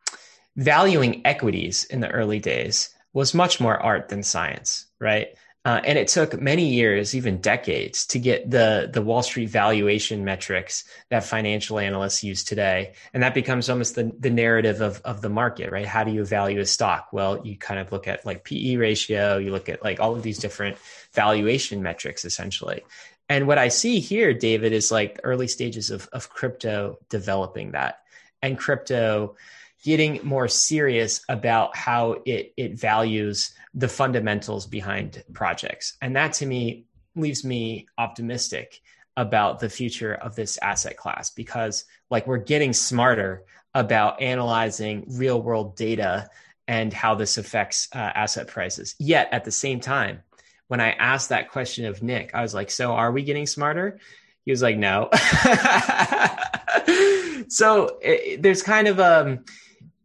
valuing 0.54 1.26
equities 1.26 1.84
in 1.84 1.98
the 1.98 2.08
early 2.10 2.38
days 2.38 2.94
was 3.12 3.34
much 3.34 3.60
more 3.60 3.76
art 3.82 4.10
than 4.10 4.22
science, 4.22 4.86
right? 5.00 5.28
Uh, 5.66 5.80
and 5.84 5.98
it 5.98 6.06
took 6.06 6.40
many 6.40 6.68
years, 6.68 7.12
even 7.16 7.40
decades, 7.40 8.06
to 8.06 8.20
get 8.20 8.48
the 8.48 8.88
the 8.92 9.02
Wall 9.02 9.20
Street 9.20 9.48
valuation 9.48 10.24
metrics 10.24 10.84
that 11.10 11.24
financial 11.24 11.80
analysts 11.80 12.22
use 12.22 12.44
today, 12.44 12.92
and 13.12 13.24
that 13.24 13.34
becomes 13.34 13.68
almost 13.68 13.96
the 13.96 14.12
the 14.20 14.30
narrative 14.30 14.80
of 14.80 15.02
of 15.04 15.22
the 15.22 15.28
market, 15.28 15.72
right? 15.72 15.84
How 15.84 16.04
do 16.04 16.12
you 16.12 16.24
value 16.24 16.60
a 16.60 16.66
stock? 16.66 17.08
Well, 17.12 17.44
you 17.44 17.58
kind 17.58 17.80
of 17.80 17.90
look 17.90 18.06
at 18.06 18.24
like 18.24 18.44
PE 18.44 18.76
ratio, 18.76 19.38
you 19.38 19.50
look 19.50 19.68
at 19.68 19.82
like 19.82 19.98
all 19.98 20.14
of 20.14 20.22
these 20.22 20.38
different 20.38 20.78
valuation 21.12 21.82
metrics, 21.82 22.24
essentially. 22.24 22.84
And 23.28 23.48
what 23.48 23.58
I 23.58 23.66
see 23.66 23.98
here, 23.98 24.32
David, 24.32 24.72
is 24.72 24.92
like 24.92 25.18
early 25.24 25.48
stages 25.48 25.90
of 25.90 26.08
of 26.12 26.30
crypto 26.30 27.00
developing 27.08 27.72
that, 27.72 28.02
and 28.40 28.56
crypto 28.56 29.34
getting 29.84 30.20
more 30.24 30.48
serious 30.48 31.20
about 31.28 31.76
how 31.76 32.22
it 32.24 32.52
it 32.56 32.78
values 32.78 33.52
the 33.74 33.88
fundamentals 33.88 34.66
behind 34.66 35.22
projects. 35.32 35.96
And 36.00 36.16
that 36.16 36.32
to 36.34 36.46
me 36.46 36.86
leaves 37.14 37.44
me 37.44 37.86
optimistic 37.98 38.80
about 39.16 39.60
the 39.60 39.68
future 39.68 40.14
of 40.14 40.36
this 40.36 40.58
asset 40.58 40.96
class 40.96 41.30
because 41.30 41.84
like 42.10 42.26
we're 42.26 42.38
getting 42.38 42.72
smarter 42.72 43.44
about 43.74 44.20
analyzing 44.20 45.04
real 45.08 45.40
world 45.40 45.76
data 45.76 46.28
and 46.68 46.92
how 46.92 47.14
this 47.14 47.38
affects 47.38 47.88
uh, 47.94 47.98
asset 47.98 48.48
prices. 48.48 48.94
Yet 48.98 49.28
at 49.32 49.44
the 49.44 49.52
same 49.52 49.80
time, 49.80 50.22
when 50.68 50.80
I 50.80 50.92
asked 50.92 51.28
that 51.28 51.50
question 51.50 51.84
of 51.84 52.02
Nick, 52.02 52.34
I 52.34 52.42
was 52.42 52.54
like, 52.54 52.70
"So 52.70 52.92
are 52.92 53.12
we 53.12 53.22
getting 53.22 53.46
smarter?" 53.46 53.98
He 54.44 54.50
was 54.50 54.62
like, 54.62 54.76
"No." 54.76 55.10
so 57.48 57.98
it, 58.02 58.42
there's 58.42 58.62
kind 58.62 58.88
of 58.88 58.98
um 58.98 59.44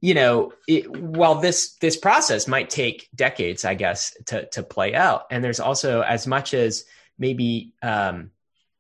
you 0.02 0.14
know, 0.14 0.52
it, 0.68 0.92
while 0.92 1.36
this 1.36 1.76
this 1.76 1.96
process 1.96 2.48
might 2.48 2.70
take 2.70 3.08
decades, 3.16 3.64
I 3.64 3.76
guess, 3.76 4.16
to 4.26 4.48
to 4.48 4.64
play 4.64 4.94
out, 4.94 5.28
and 5.32 5.44
there's 5.44 5.60
also 5.60 6.02
as 6.02 6.28
much 6.28 6.54
as 6.54 6.86
maybe 7.18 7.74
um, 7.82 8.32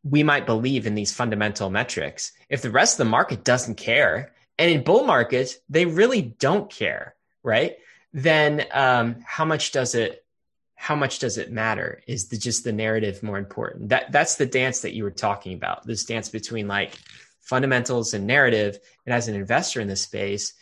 we 0.04 0.24
might 0.24 0.46
believe 0.46 0.88
in 0.88 0.96
these 0.96 1.14
fundamental 1.14 1.70
metrics, 1.70 2.32
if 2.50 2.62
the 2.62 2.72
rest 2.72 2.96
of 2.96 3.06
the 3.06 3.12
market 3.12 3.44
doesn't 3.44 3.76
care, 3.76 4.34
and 4.58 4.70
in 4.70 4.84
bull 4.84 5.06
markets 5.06 5.58
they 5.70 5.86
really 5.86 6.22
don't 6.22 6.70
care, 6.70 7.16
right? 7.44 7.78
then 8.14 8.66
um, 8.72 9.24
how 9.26 9.46
much 9.46 9.72
does 9.72 9.96
it 9.96 10.26
how 10.76 10.96
much 10.96 11.20
does 11.20 11.38
it 11.38 11.52
matter? 11.52 12.02
Is 12.08 12.30
the 12.30 12.38
just 12.38 12.64
the 12.64 12.74
narrative 12.74 13.22
more 13.22 13.38
important? 13.38 13.90
That 13.90 14.12
that's 14.12 14.36
the 14.36 14.48
dance 14.48 14.82
that 14.82 14.94
you 14.94 15.04
were 15.04 15.12
talking 15.12 15.54
about. 15.54 15.86
This 15.86 16.06
dance 16.06 16.30
between 16.30 16.68
like 16.68 16.98
fundamentals 17.40 18.14
and 18.14 18.26
narrative. 18.26 18.80
And 19.06 19.14
as 19.14 19.28
an 19.28 19.36
investor 19.36 19.80
in 19.80 19.88
this 19.88 20.02
space, 20.02 20.54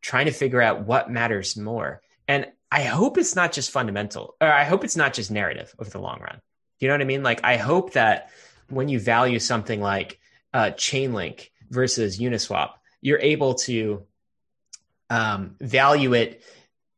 trying 0.00 0.26
to 0.26 0.32
figure 0.32 0.62
out 0.62 0.86
what 0.86 1.10
matters 1.10 1.56
more. 1.56 2.00
And 2.28 2.46
I 2.70 2.82
hope 2.82 3.18
it's 3.18 3.36
not 3.36 3.52
just 3.52 3.70
fundamental, 3.70 4.36
or 4.40 4.52
I 4.52 4.64
hope 4.64 4.84
it's 4.84 4.96
not 4.96 5.14
just 5.14 5.30
narrative 5.30 5.74
over 5.78 5.90
the 5.90 6.00
long 6.00 6.20
run. 6.20 6.40
You 6.78 6.88
know 6.88 6.94
what 6.94 7.00
I 7.00 7.04
mean? 7.04 7.22
Like 7.22 7.40
I 7.44 7.56
hope 7.56 7.92
that 7.92 8.30
when 8.68 8.88
you 8.88 8.98
value 8.98 9.38
something 9.38 9.80
like 9.80 10.18
uh, 10.52 10.70
Chainlink 10.72 11.50
versus 11.70 12.18
Uniswap, 12.18 12.70
you're 13.00 13.20
able 13.20 13.54
to 13.54 14.04
um, 15.10 15.56
value 15.60 16.14
it 16.14 16.42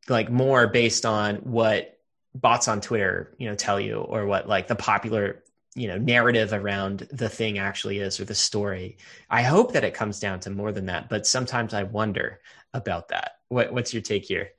like 0.09 0.31
more 0.31 0.67
based 0.67 1.05
on 1.05 1.37
what 1.37 1.99
bots 2.35 2.69
on 2.69 2.81
Twitter, 2.81 3.35
you 3.39 3.49
know, 3.49 3.55
tell 3.55 3.79
you, 3.79 3.97
or 3.99 4.27
what 4.27 4.49
like 4.49 4.69
the 4.69 4.75
popular 4.75 5.43
you 5.79 5.89
know 5.89 5.99
narrative 5.99 6.53
around 6.53 7.07
the 7.11 7.29
thing 7.29 7.59
actually 7.59 7.99
is 7.99 8.21
or 8.21 8.25
the 8.25 8.35
story. 8.35 8.99
I 9.31 9.43
hope 9.43 9.73
that 9.73 9.85
it 9.85 9.95
comes 9.95 10.21
down 10.21 10.41
to 10.41 10.51
more 10.51 10.73
than 10.73 10.87
that 10.87 11.09
but 11.09 11.27
sometimes 11.27 11.75
i 11.75 11.83
wonder 11.83 12.41
about 12.75 13.09
that. 13.09 13.39
What, 13.49 13.73
what's 13.73 13.93
your 13.93 14.03
take 14.03 14.25
here? 14.25 14.51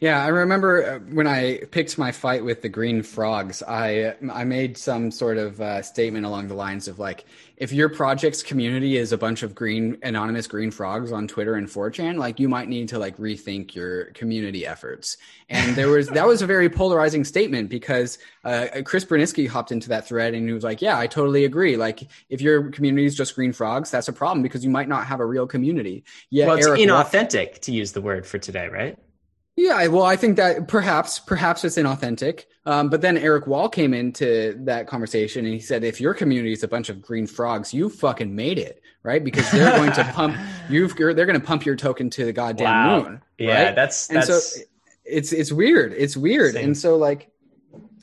Yeah, 0.00 0.24
I 0.24 0.28
remember 0.28 0.94
uh, 0.94 0.98
when 1.12 1.26
I 1.26 1.58
picked 1.70 1.98
my 1.98 2.10
fight 2.10 2.42
with 2.42 2.62
the 2.62 2.70
Green 2.70 3.02
Frogs, 3.02 3.62
I 3.62 4.14
I 4.32 4.44
made 4.44 4.78
some 4.78 5.10
sort 5.10 5.36
of 5.36 5.60
uh, 5.60 5.82
statement 5.82 6.24
along 6.24 6.48
the 6.48 6.54
lines 6.54 6.88
of 6.88 6.98
like, 6.98 7.26
if 7.60 7.72
your 7.72 7.90
project's 7.90 8.42
community 8.42 8.96
is 8.96 9.12
a 9.12 9.18
bunch 9.18 9.42
of 9.42 9.54
green 9.54 9.98
anonymous 10.02 10.46
green 10.46 10.70
frogs 10.70 11.12
on 11.12 11.28
Twitter 11.28 11.56
and 11.56 11.68
4chan, 11.68 12.16
like 12.16 12.40
you 12.40 12.48
might 12.48 12.70
need 12.70 12.88
to 12.88 12.98
like 12.98 13.18
rethink 13.18 13.74
your 13.74 14.06
community 14.06 14.66
efforts. 14.66 15.18
And 15.50 15.76
there 15.76 15.88
was 15.88 16.08
that 16.08 16.26
was 16.26 16.40
a 16.40 16.46
very 16.46 16.70
polarizing 16.70 17.22
statement 17.22 17.68
because 17.68 18.18
uh, 18.44 18.68
Chris 18.86 19.04
Burniske 19.04 19.46
hopped 19.46 19.72
into 19.72 19.90
that 19.90 20.06
thread 20.08 20.32
and 20.32 20.48
he 20.48 20.54
was 20.54 20.64
like, 20.64 20.80
"Yeah, 20.80 20.98
I 20.98 21.06
totally 21.06 21.44
agree. 21.44 21.76
Like 21.76 22.08
if 22.30 22.40
your 22.40 22.70
community 22.70 23.04
is 23.04 23.14
just 23.14 23.34
green 23.34 23.52
frogs, 23.52 23.90
that's 23.90 24.08
a 24.08 24.12
problem 24.12 24.42
because 24.42 24.64
you 24.64 24.70
might 24.70 24.88
not 24.88 25.06
have 25.06 25.20
a 25.20 25.26
real 25.26 25.46
community." 25.46 26.02
Yeah, 26.30 26.46
well, 26.46 26.56
it's 26.56 26.66
Eric 26.66 26.80
inauthentic 26.80 27.60
to 27.60 27.72
use 27.72 27.92
the 27.92 28.00
word 28.00 28.26
for 28.26 28.38
today, 28.38 28.68
right? 28.68 28.98
Yeah, 29.56 29.86
well, 29.88 30.04
I 30.04 30.16
think 30.16 30.36
that 30.36 30.68
perhaps 30.68 31.18
perhaps 31.18 31.64
it's 31.64 31.76
inauthentic. 31.76 32.44
Um, 32.66 32.88
but 32.88 33.00
then 33.00 33.18
Eric 33.18 33.46
Wall 33.46 33.68
came 33.68 33.92
into 33.92 34.54
that 34.64 34.86
conversation 34.86 35.44
and 35.44 35.52
he 35.52 35.60
said, 35.60 35.82
if 35.84 36.00
your 36.00 36.14
community 36.14 36.52
is 36.52 36.62
a 36.62 36.68
bunch 36.68 36.88
of 36.88 37.02
green 37.02 37.26
frogs, 37.26 37.74
you 37.74 37.88
fucking 37.88 38.34
made 38.34 38.58
it, 38.58 38.82
right? 39.02 39.22
Because 39.22 39.50
they're 39.50 39.76
going 39.76 39.92
to 39.92 40.04
pump 40.04 40.36
you've 40.70 40.96
They're 40.96 41.14
going 41.14 41.40
to 41.40 41.46
pump 41.46 41.66
your 41.66 41.76
token 41.76 42.10
to 42.10 42.24
the 42.24 42.32
goddamn 42.32 42.64
wow. 42.64 43.02
moon. 43.02 43.22
Yeah, 43.38 43.64
right? 43.64 43.74
that's 43.74 44.08
and 44.08 44.18
that's... 44.18 44.56
so 44.56 44.62
it's 45.04 45.32
it's 45.32 45.52
weird. 45.52 45.92
It's 45.94 46.16
weird, 46.16 46.54
Same. 46.54 46.66
and 46.66 46.76
so 46.76 46.96
like 46.96 47.30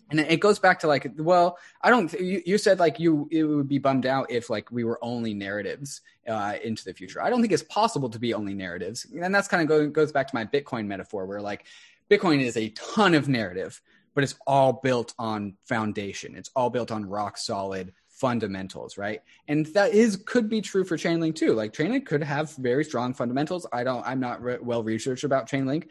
and 0.09 0.19
it 0.19 0.39
goes 0.39 0.57
back 0.57 0.79
to 0.79 0.87
like 0.87 1.11
well 1.17 1.57
i 1.81 1.89
don't 1.89 2.13
you, 2.13 2.41
you 2.45 2.57
said 2.57 2.79
like 2.79 2.99
you 2.99 3.27
it 3.31 3.43
would 3.43 3.67
be 3.67 3.77
bummed 3.77 4.05
out 4.05 4.29
if 4.29 4.49
like 4.49 4.71
we 4.71 4.83
were 4.83 4.99
only 5.01 5.33
narratives 5.33 6.01
uh, 6.27 6.55
into 6.63 6.83
the 6.83 6.93
future. 6.93 7.21
I 7.21 7.29
don't 7.29 7.41
think 7.41 7.53
it's 7.53 7.63
possible 7.63 8.09
to 8.09 8.19
be 8.19 8.33
only 8.33 8.53
narratives. 8.53 9.07
And 9.21 9.33
that's 9.33 9.47
kind 9.47 9.61
of 9.61 9.67
go, 9.67 9.87
goes 9.87 10.11
back 10.11 10.27
to 10.27 10.35
my 10.35 10.45
bitcoin 10.45 10.85
metaphor 10.85 11.25
where 11.25 11.41
like 11.41 11.65
bitcoin 12.09 12.41
is 12.41 12.57
a 12.57 12.69
ton 12.69 13.13
of 13.13 13.27
narrative 13.27 13.81
but 14.13 14.23
it's 14.23 14.35
all 14.47 14.73
built 14.73 15.13
on 15.19 15.53
foundation. 15.65 16.35
It's 16.35 16.49
all 16.55 16.71
built 16.71 16.91
on 16.91 17.05
rock 17.05 17.37
solid 17.37 17.93
fundamentals 18.09 18.97
right? 18.97 19.21
And 19.47 19.67
that 19.67 19.93
is 19.93 20.15
could 20.25 20.49
be 20.49 20.59
true 20.59 20.83
for 20.83 20.97
chainlink 20.97 21.35
too. 21.35 21.53
Like 21.53 21.71
chainlink 21.71 22.07
could 22.07 22.23
have 22.23 22.55
very 22.55 22.83
strong 22.83 23.13
fundamentals. 23.13 23.67
I 23.71 23.83
don't 23.83 24.05
i'm 24.07 24.19
not 24.19 24.41
re- 24.41 24.57
well 24.59 24.83
researched 24.83 25.23
about 25.23 25.47
chainlink 25.47 25.89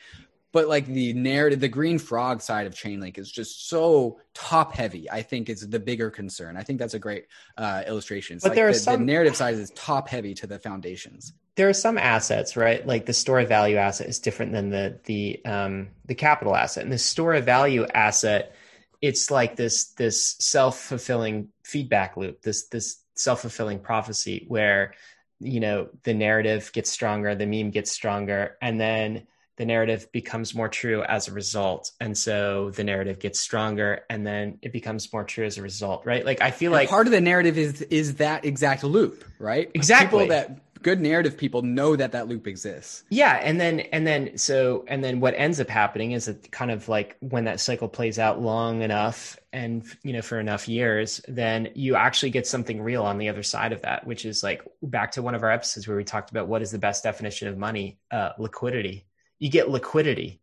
but 0.56 0.68
like 0.68 0.86
the 0.86 1.12
narrative 1.12 1.60
the 1.60 1.68
green 1.68 1.98
frog 1.98 2.40
side 2.40 2.66
of 2.66 2.74
chainlink 2.74 3.18
is 3.18 3.30
just 3.30 3.68
so 3.68 4.18
top 4.32 4.72
heavy 4.72 5.10
i 5.10 5.20
think 5.20 5.50
is 5.50 5.68
the 5.68 5.78
bigger 5.78 6.10
concern. 6.10 6.56
I 6.56 6.62
think 6.62 6.78
that's 6.78 6.94
a 6.94 6.98
great 6.98 7.26
uh, 7.56 7.82
illustration. 7.86 8.36
It's 8.36 8.44
but 8.44 8.50
like 8.50 8.56
there 8.56 8.68
are 8.68 8.72
the, 8.72 8.78
some... 8.78 9.00
the 9.00 9.06
narrative 9.06 9.36
side 9.36 9.54
is 9.54 9.70
top 9.70 10.08
heavy 10.08 10.34
to 10.34 10.46
the 10.46 10.58
foundations. 10.58 11.32
There 11.54 11.68
are 11.68 11.74
some 11.74 11.98
assets 11.98 12.56
right? 12.56 12.84
Like 12.86 13.06
the 13.06 13.12
store 13.12 13.40
of 13.40 13.48
value 13.48 13.76
asset 13.76 14.08
is 14.08 14.18
different 14.18 14.52
than 14.52 14.70
the 14.70 14.98
the 15.04 15.44
um 15.44 15.88
the 16.06 16.14
capital 16.14 16.56
asset. 16.56 16.82
And 16.82 16.92
the 16.92 16.98
store 16.98 17.34
of 17.34 17.44
value 17.44 17.86
asset 17.86 18.54
it's 19.02 19.30
like 19.30 19.56
this 19.56 19.92
this 19.92 20.36
self-fulfilling 20.40 21.48
feedback 21.62 22.16
loop 22.16 22.40
this 22.42 22.68
this 22.68 23.02
self-fulfilling 23.14 23.78
prophecy 23.78 24.44
where 24.48 24.94
you 25.38 25.60
know 25.60 25.88
the 26.04 26.14
narrative 26.14 26.70
gets 26.72 26.90
stronger 26.90 27.34
the 27.34 27.46
meme 27.46 27.70
gets 27.70 27.92
stronger 27.92 28.56
and 28.62 28.80
then 28.80 29.26
the 29.56 29.64
narrative 29.64 30.10
becomes 30.12 30.54
more 30.54 30.68
true 30.68 31.02
as 31.02 31.28
a 31.28 31.32
result. 31.32 31.92
And 32.00 32.16
so 32.16 32.70
the 32.70 32.84
narrative 32.84 33.18
gets 33.18 33.40
stronger 33.40 34.04
and 34.10 34.26
then 34.26 34.58
it 34.62 34.72
becomes 34.72 35.12
more 35.12 35.24
true 35.24 35.46
as 35.46 35.58
a 35.58 35.62
result 35.62 36.04
right? 36.04 36.24
Like 36.24 36.40
i 36.40 36.50
feel 36.50 36.72
and 36.72 36.80
like 36.80 36.88
part 36.88 37.06
of 37.06 37.12
the 37.12 37.20
narrative 37.20 37.58
is 37.58 37.82
is 37.82 38.16
that 38.16 38.44
exact 38.44 38.84
loop 38.84 39.24
right? 39.38 39.70
Exactly 39.74 40.24
people 40.24 40.28
that 40.28 40.60
good 40.82 41.00
narrative 41.00 41.36
people 41.36 41.62
know 41.62 41.96
that 41.96 42.12
that 42.12 42.28
loop 42.28 42.46
exists. 42.46 43.04
Yeah 43.08 43.40
and 43.42 43.58
then 43.58 43.80
and 43.80 44.06
then 44.06 44.36
so 44.36 44.84
and 44.88 45.02
then 45.02 45.20
what 45.20 45.34
ends 45.36 45.58
up 45.58 45.68
happening 45.68 46.12
is 46.12 46.26
that 46.26 46.50
kind 46.52 46.70
of 46.70 46.88
like 46.88 47.16
when 47.20 47.44
that 47.44 47.58
cycle 47.58 47.88
plays 47.88 48.18
out 48.18 48.40
long 48.40 48.82
enough 48.82 49.38
and 49.52 49.84
you 50.02 50.12
know 50.12 50.22
for 50.22 50.38
enough 50.38 50.68
years 50.68 51.22
then 51.28 51.70
you 51.74 51.96
actually 51.96 52.30
get 52.30 52.46
something 52.46 52.82
real 52.82 53.04
on 53.04 53.16
the 53.16 53.30
other 53.30 53.42
side 53.42 53.72
of 53.72 53.82
that 53.82 54.06
which 54.06 54.26
is 54.26 54.42
like 54.42 54.62
back 54.82 55.12
to 55.12 55.22
one 55.22 55.34
of 55.34 55.42
our 55.42 55.50
episodes 55.50 55.88
where 55.88 55.96
we 55.96 56.04
talked 56.04 56.30
about 56.30 56.46
what 56.46 56.60
is 56.60 56.70
the 56.70 56.78
best 56.78 57.02
definition 57.02 57.48
of 57.48 57.56
money? 57.56 57.98
Uh, 58.10 58.30
liquidity 58.38 59.06
you 59.38 59.50
get 59.50 59.70
liquidity, 59.70 60.40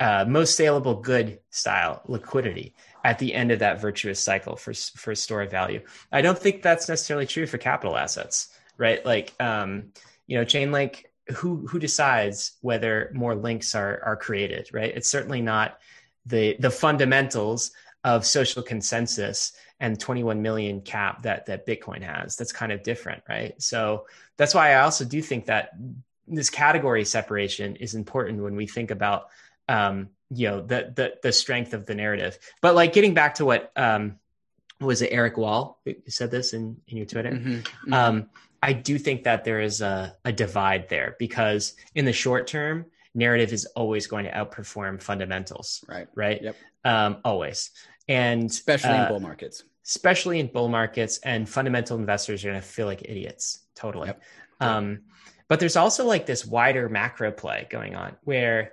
uh, 0.00 0.24
most 0.26 0.56
saleable 0.56 1.00
good 1.00 1.38
style 1.50 2.02
liquidity 2.06 2.74
at 3.04 3.18
the 3.18 3.34
end 3.34 3.50
of 3.50 3.60
that 3.60 3.80
virtuous 3.80 4.20
cycle 4.20 4.56
for 4.56 4.74
for 4.74 5.14
store 5.14 5.42
of 5.42 5.50
value. 5.50 5.80
I 6.10 6.22
don't 6.22 6.38
think 6.38 6.62
that's 6.62 6.88
necessarily 6.88 7.26
true 7.26 7.46
for 7.46 7.58
capital 7.58 7.96
assets, 7.96 8.48
right? 8.76 9.04
Like, 9.04 9.32
um, 9.40 9.92
you 10.26 10.38
know, 10.38 10.44
Chainlink. 10.44 11.04
Who 11.36 11.66
who 11.66 11.78
decides 11.78 12.58
whether 12.60 13.10
more 13.14 13.34
links 13.34 13.74
are 13.74 13.98
are 14.04 14.14
created, 14.14 14.68
right? 14.74 14.94
It's 14.94 15.08
certainly 15.08 15.40
not 15.40 15.78
the 16.26 16.54
the 16.58 16.70
fundamentals 16.70 17.70
of 18.04 18.26
social 18.26 18.62
consensus 18.62 19.52
and 19.80 19.98
21 19.98 20.42
million 20.42 20.82
cap 20.82 21.22
that 21.22 21.46
that 21.46 21.66
Bitcoin 21.66 22.02
has. 22.02 22.36
That's 22.36 22.52
kind 22.52 22.72
of 22.72 22.82
different, 22.82 23.22
right? 23.28 23.60
So 23.60 24.06
that's 24.36 24.54
why 24.54 24.72
I 24.72 24.80
also 24.80 25.04
do 25.04 25.22
think 25.22 25.46
that 25.46 25.70
this 26.26 26.50
category 26.50 27.04
separation 27.04 27.76
is 27.76 27.94
important 27.94 28.42
when 28.42 28.56
we 28.56 28.66
think 28.66 28.90
about 28.90 29.28
um, 29.68 30.10
you 30.30 30.48
know 30.48 30.60
the, 30.60 30.92
the 30.94 31.14
the 31.22 31.32
strength 31.32 31.74
of 31.74 31.86
the 31.86 31.94
narrative. 31.94 32.38
But 32.60 32.74
like 32.74 32.92
getting 32.92 33.14
back 33.14 33.36
to 33.36 33.44
what 33.44 33.72
um, 33.76 34.18
was 34.80 35.02
it 35.02 35.10
Eric 35.12 35.36
Wall 35.36 35.80
who 35.84 35.94
said 36.08 36.30
this 36.30 36.52
in 36.52 36.76
in 36.88 36.96
your 36.96 37.06
Twitter? 37.06 37.30
Mm-hmm, 37.30 37.52
mm-hmm. 37.52 37.92
Um, 37.92 38.30
I 38.62 38.72
do 38.72 38.98
think 38.98 39.24
that 39.24 39.44
there 39.44 39.60
is 39.60 39.82
a, 39.82 40.16
a 40.24 40.32
divide 40.32 40.88
there 40.88 41.16
because 41.18 41.74
in 41.94 42.06
the 42.06 42.14
short 42.14 42.46
term, 42.46 42.86
narrative 43.14 43.52
is 43.52 43.66
always 43.76 44.06
going 44.06 44.24
to 44.24 44.32
outperform 44.32 45.02
fundamentals. 45.02 45.84
Right. 45.86 46.08
Right. 46.14 46.42
Yep. 46.42 46.56
Um, 46.84 47.16
always. 47.24 47.70
And 48.08 48.50
especially 48.50 48.90
uh, 48.90 49.02
in 49.02 49.08
bull 49.08 49.20
markets. 49.20 49.64
Especially 49.84 50.40
in 50.40 50.46
bull 50.46 50.68
markets, 50.68 51.18
and 51.18 51.46
fundamental 51.46 51.98
investors 51.98 52.42
are 52.42 52.48
going 52.48 52.60
to 52.60 52.66
feel 52.66 52.86
like 52.86 53.02
idiots. 53.02 53.60
Totally. 53.74 54.08
Yep. 54.08 54.22
Um, 54.60 55.00
but 55.48 55.60
there's 55.60 55.76
also 55.76 56.04
like 56.04 56.26
this 56.26 56.44
wider 56.44 56.88
macro 56.88 57.30
play 57.30 57.66
going 57.70 57.94
on 57.94 58.16
where 58.24 58.72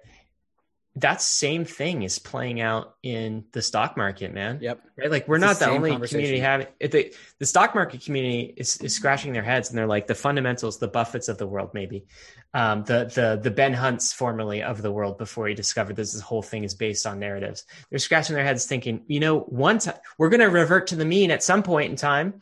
that 0.98 1.22
same 1.22 1.64
thing 1.64 2.04
is 2.04 2.20
playing 2.20 2.60
out 2.60 2.96
in 3.02 3.46
the 3.54 3.62
stock 3.62 3.96
market, 3.96 4.34
man. 4.34 4.60
Yep. 4.62 4.82
Right. 4.98 5.10
Like 5.10 5.28
we're 5.28 5.38
it's 5.38 5.42
not 5.42 5.60
the, 5.60 5.66
the 5.66 5.72
only 5.72 6.08
community 6.08 6.40
having 6.40 6.68
it. 6.82 6.92
The, 6.92 7.14
the 7.40 7.46
stock 7.46 7.74
market 7.74 8.04
community 8.04 8.54
is, 8.58 8.76
is 8.82 8.94
scratching 8.94 9.32
their 9.32 9.42
heads 9.42 9.70
and 9.70 9.78
they're 9.78 9.88
like 9.88 10.08
the 10.08 10.16
fundamentals, 10.16 10.80
the 10.80 10.90
Buffetts 10.90 11.30
of 11.30 11.38
the 11.38 11.48
world, 11.48 11.72
maybe 11.74 12.06
um, 12.54 12.84
the, 12.84 13.06
the, 13.06 13.40
the 13.42 13.52
Ben 13.52 13.74
Hunts 13.74 14.12
formerly 14.12 14.64
of 14.64 14.82
the 14.82 14.92
world 14.92 15.18
before 15.18 15.48
he 15.48 15.54
discovered 15.54 15.96
this, 15.96 16.12
this 16.12 16.22
whole 16.22 16.42
thing 16.42 16.66
is 16.66 16.74
based 16.74 17.08
on 17.08 17.20
narratives. 17.20 17.64
They're 17.90 18.00
scratching 18.00 18.36
their 18.36 18.44
heads 18.44 18.66
thinking, 18.66 19.04
you 19.08 19.22
know, 19.22 19.40
one 19.40 19.80
time 19.80 19.96
we're 20.18 20.30
going 20.30 20.42
to 20.42 20.50
revert 20.50 20.88
to 20.88 20.98
the 20.98 21.06
mean 21.06 21.32
at 21.32 21.42
some 21.42 21.64
point 21.64 21.90
in 21.90 21.96
time 21.96 22.42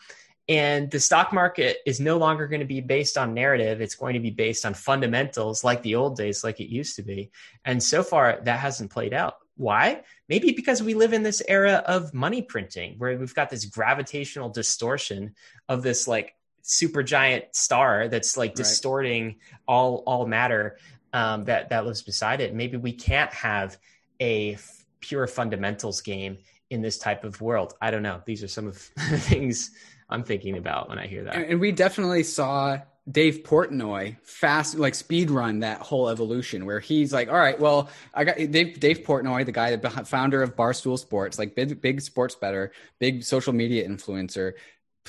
and 0.49 0.89
the 0.89 0.99
stock 0.99 1.31
market 1.31 1.77
is 1.85 1.99
no 1.99 2.17
longer 2.17 2.47
going 2.47 2.59
to 2.59 2.65
be 2.65 2.81
based 2.81 3.19
on 3.19 3.35
narrative. 3.35 3.81
It's 3.81 3.93
going 3.93 4.15
to 4.15 4.19
be 4.19 4.31
based 4.31 4.65
on 4.65 4.73
fundamentals 4.73 5.63
like 5.63 5.83
the 5.83 5.93
old 5.93 6.17
days, 6.17 6.43
like 6.43 6.59
it 6.59 6.73
used 6.73 6.95
to 6.95 7.03
be. 7.03 7.29
And 7.65 7.81
so 7.81 8.01
far, 8.01 8.39
that 8.43 8.59
hasn't 8.59 8.89
played 8.89 9.13
out. 9.13 9.35
Why? 9.57 10.01
Maybe 10.27 10.51
because 10.51 10.81
we 10.81 10.95
live 10.95 11.13
in 11.13 11.21
this 11.21 11.43
era 11.47 11.83
of 11.85 12.15
money 12.15 12.41
printing 12.41 12.95
where 12.97 13.15
we've 13.15 13.35
got 13.35 13.51
this 13.51 13.65
gravitational 13.65 14.49
distortion 14.49 15.35
of 15.67 15.83
this 15.83 16.07
like 16.07 16.33
super 16.63 17.03
giant 17.03 17.45
star 17.51 18.07
that's 18.07 18.35
like 18.35 18.55
distorting 18.55 19.25
right. 19.25 19.37
all 19.67 20.03
all 20.07 20.25
matter 20.25 20.77
um, 21.13 21.45
that 21.45 21.69
that 21.69 21.85
lives 21.85 22.01
beside 22.01 22.41
it. 22.41 22.55
Maybe 22.55 22.77
we 22.77 22.93
can't 22.93 23.31
have 23.33 23.77
a 24.19 24.53
f- 24.53 24.85
pure 24.99 25.27
fundamentals 25.27 26.01
game 26.01 26.39
in 26.69 26.81
this 26.81 26.97
type 26.97 27.23
of 27.23 27.39
world. 27.41 27.73
I 27.81 27.91
don't 27.91 28.03
know. 28.03 28.21
These 28.25 28.43
are 28.43 28.47
some 28.47 28.67
of 28.67 28.89
the 29.09 29.19
things 29.19 29.71
I'm 30.09 30.23
thinking 30.23 30.57
about 30.57 30.89
when 30.89 30.97
I 30.97 31.07
hear 31.07 31.23
that. 31.23 31.35
And 31.35 31.59
we 31.59 31.71
definitely 31.71 32.23
saw 32.23 32.79
Dave 33.09 33.43
Portnoy 33.43 34.17
fast 34.23 34.75
like 34.77 34.93
speed 34.95 35.31
run 35.31 35.59
that 35.59 35.81
whole 35.81 36.09
evolution 36.09 36.65
where 36.65 36.79
he's 36.79 37.11
like, 37.13 37.29
all 37.29 37.37
right, 37.37 37.59
well, 37.59 37.89
I 38.13 38.23
got 38.23 38.37
Dave, 38.37 38.79
Dave 38.79 38.99
Portnoy, 38.99 39.45
the 39.45 39.51
guy, 39.51 39.75
the 39.75 39.89
founder 39.89 40.43
of 40.43 40.55
Barstool 40.55 40.97
Sports, 40.97 41.39
like 41.39 41.55
big 41.55 41.81
big 41.81 42.01
sports 42.01 42.35
bettor, 42.35 42.71
big 42.99 43.23
social 43.23 43.53
media 43.53 43.87
influencer. 43.87 44.53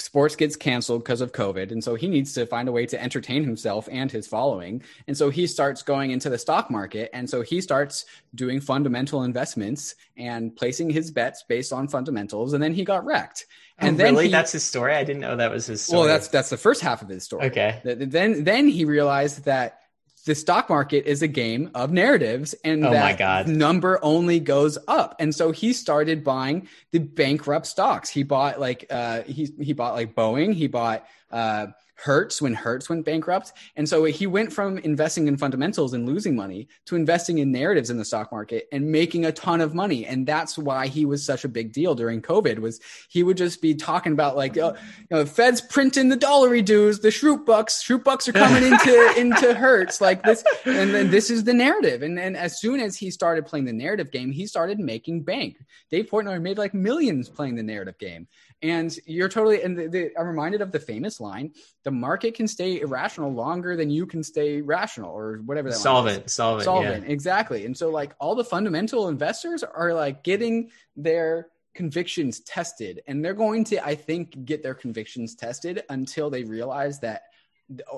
Sports 0.00 0.36
gets 0.36 0.56
canceled 0.56 1.04
because 1.04 1.20
of 1.20 1.32
COVID, 1.32 1.70
and 1.70 1.82
so 1.82 1.94
he 1.94 2.08
needs 2.08 2.32
to 2.34 2.46
find 2.46 2.68
a 2.68 2.72
way 2.72 2.86
to 2.86 3.00
entertain 3.00 3.44
himself 3.44 3.88
and 3.90 4.10
his 4.10 4.26
following. 4.26 4.82
And 5.06 5.16
so 5.16 5.30
he 5.30 5.46
starts 5.46 5.82
going 5.82 6.10
into 6.10 6.30
the 6.30 6.38
stock 6.38 6.70
market, 6.70 7.10
and 7.12 7.28
so 7.28 7.42
he 7.42 7.60
starts 7.60 8.04
doing 8.34 8.60
fundamental 8.60 9.22
investments 9.22 9.94
and 10.16 10.54
placing 10.54 10.90
his 10.90 11.10
bets 11.10 11.44
based 11.48 11.72
on 11.72 11.88
fundamentals. 11.88 12.52
And 12.52 12.62
then 12.62 12.74
he 12.74 12.84
got 12.84 13.04
wrecked. 13.04 13.46
Oh, 13.80 13.86
and 13.86 13.98
then 13.98 14.14
really, 14.14 14.26
he, 14.26 14.30
that's 14.30 14.52
his 14.52 14.64
story. 14.64 14.94
I 14.94 15.04
didn't 15.04 15.20
know 15.20 15.36
that 15.36 15.50
was 15.50 15.66
his 15.66 15.82
story. 15.82 16.00
Well, 16.00 16.08
that's 16.08 16.28
that's 16.28 16.50
the 16.50 16.56
first 16.56 16.80
half 16.82 17.02
of 17.02 17.08
his 17.08 17.24
story. 17.24 17.46
Okay. 17.46 17.80
Then 17.84 18.44
then 18.44 18.68
he 18.68 18.84
realized 18.84 19.44
that 19.44 19.79
the 20.24 20.35
stock 20.35 20.68
market 20.68 21.06
is 21.06 21.22
a 21.22 21.28
game 21.28 21.70
of 21.74 21.92
narratives 21.92 22.54
and 22.64 22.85
oh 22.85 22.90
that 22.90 23.46
number 23.46 23.98
only 24.02 24.40
goes 24.40 24.78
up. 24.88 25.16
And 25.18 25.35
so 25.35 25.50
he 25.50 25.72
started 25.72 26.24
buying 26.24 26.68
the 26.92 26.98
bankrupt 26.98 27.66
stocks. 27.66 28.11
He 28.11 28.22
bought 28.22 28.61
like 28.61 28.87
uh 28.90 29.22
he 29.22 29.52
he 29.61 29.72
bought 29.72 29.94
like 29.94 30.14
boeing. 30.14 30.54
He 30.54 30.66
bought 30.66 31.06
uh 31.30 31.68
Hertz 32.02 32.40
when 32.40 32.54
Hertz 32.54 32.88
went 32.88 33.04
bankrupt. 33.04 33.52
And 33.76 33.88
so 33.88 34.04
he 34.04 34.26
went 34.26 34.52
from 34.52 34.78
investing 34.78 35.28
in 35.28 35.36
fundamentals 35.36 35.92
and 35.92 36.06
losing 36.06 36.34
money 36.34 36.68
to 36.86 36.96
investing 36.96 37.38
in 37.38 37.52
narratives 37.52 37.90
in 37.90 37.98
the 37.98 38.04
stock 38.04 38.32
market 38.32 38.68
and 38.72 38.90
making 38.90 39.26
a 39.26 39.32
ton 39.32 39.60
of 39.60 39.74
money. 39.74 40.06
And 40.06 40.26
that's 40.26 40.56
why 40.56 40.86
he 40.86 41.04
was 41.04 41.24
such 41.24 41.44
a 41.44 41.48
big 41.48 41.72
deal 41.72 41.94
during 41.94 42.22
COVID 42.22 42.58
was 42.58 42.80
he 43.10 43.22
would 43.22 43.36
just 43.36 43.60
be 43.60 43.74
talking 43.74 44.12
about 44.12 44.36
like, 44.36 44.56
oh, 44.56 44.74
you 44.98 45.06
know, 45.10 45.26
Fed's 45.26 45.60
printing 45.60 46.08
the 46.08 46.16
dollary 46.16 46.62
dues, 46.62 47.00
the 47.00 47.08
Shroot 47.08 47.44
bucks, 47.44 47.82
Shroot 47.82 48.02
bucks 48.02 48.28
are 48.28 48.32
coming 48.32 48.64
into, 48.64 49.14
into 49.18 49.54
Hertz 49.54 50.00
like 50.00 50.22
this. 50.22 50.42
And 50.64 50.94
then 50.94 51.10
this 51.10 51.28
is 51.28 51.44
the 51.44 51.54
narrative. 51.54 52.02
And 52.02 52.16
then 52.16 52.34
as 52.34 52.60
soon 52.60 52.80
as 52.80 52.96
he 52.96 53.10
started 53.10 53.46
playing 53.46 53.66
the 53.66 53.72
narrative 53.72 54.10
game, 54.10 54.30
he 54.30 54.46
started 54.46 54.78
making 54.78 55.22
bank. 55.22 55.58
Dave 55.90 56.06
Portnoy 56.06 56.40
made 56.40 56.56
like 56.56 56.72
millions 56.72 57.28
playing 57.28 57.56
the 57.56 57.62
narrative 57.62 57.98
game. 57.98 58.26
And 58.62 58.94
you're 59.06 59.28
totally, 59.28 59.62
and 59.62 59.78
the, 59.78 59.88
the, 59.88 60.10
I'm 60.18 60.26
reminded 60.26 60.60
of 60.60 60.70
the 60.70 60.80
famous 60.80 61.18
line: 61.18 61.52
"The 61.82 61.89
market 61.90 62.35
can 62.35 62.48
stay 62.48 62.81
irrational 62.81 63.33
longer 63.33 63.76
than 63.76 63.90
you 63.90 64.07
can 64.07 64.22
stay 64.22 64.61
rational," 64.61 65.11
or 65.11 65.38
whatever 65.44 65.70
that. 65.70 65.76
Solvent, 65.76 66.31
solvent, 66.31 66.64
solvent, 66.64 67.05
yeah. 67.05 67.12
exactly. 67.12 67.64
And 67.66 67.76
so, 67.76 67.90
like, 67.90 68.14
all 68.20 68.35
the 68.35 68.44
fundamental 68.44 69.09
investors 69.09 69.62
are 69.62 69.94
like 69.94 70.22
getting 70.22 70.70
their 70.96 71.48
convictions 71.74 72.40
tested, 72.40 73.03
and 73.07 73.24
they're 73.24 73.35
going 73.35 73.64
to, 73.64 73.85
I 73.85 73.94
think, 73.94 74.44
get 74.44 74.62
their 74.62 74.74
convictions 74.74 75.35
tested 75.35 75.83
until 75.88 76.31
they 76.31 76.44
realize 76.44 77.00
that, 77.00 77.22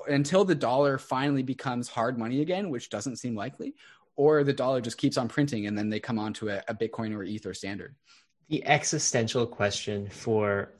until 0.08 0.44
the 0.44 0.54
dollar 0.54 0.98
finally 0.98 1.42
becomes 1.42 1.88
hard 1.88 2.18
money 2.18 2.42
again, 2.42 2.70
which 2.70 2.90
doesn't 2.90 3.16
seem 3.16 3.34
likely, 3.34 3.74
or 4.16 4.44
the 4.44 4.52
dollar 4.52 4.80
just 4.80 4.98
keeps 4.98 5.16
on 5.16 5.28
printing, 5.28 5.66
and 5.66 5.76
then 5.76 5.88
they 5.88 6.00
come 6.00 6.18
onto 6.18 6.48
a, 6.48 6.62
a 6.68 6.74
Bitcoin 6.74 7.16
or 7.16 7.22
Ether 7.22 7.54
standard 7.54 7.94
the 8.52 8.66
existential 8.66 9.46
question 9.46 10.06
for 10.10 10.74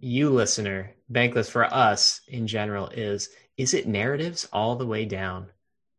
you 0.00 0.30
listener 0.30 0.92
bankless 1.10 1.50
for 1.50 1.64
us 1.64 2.20
in 2.28 2.46
general 2.46 2.88
is 2.88 3.28
is 3.56 3.72
it 3.72 3.88
narratives 3.88 4.46
all 4.52 4.76
the 4.76 4.86
way 4.86 5.04
down? 5.04 5.46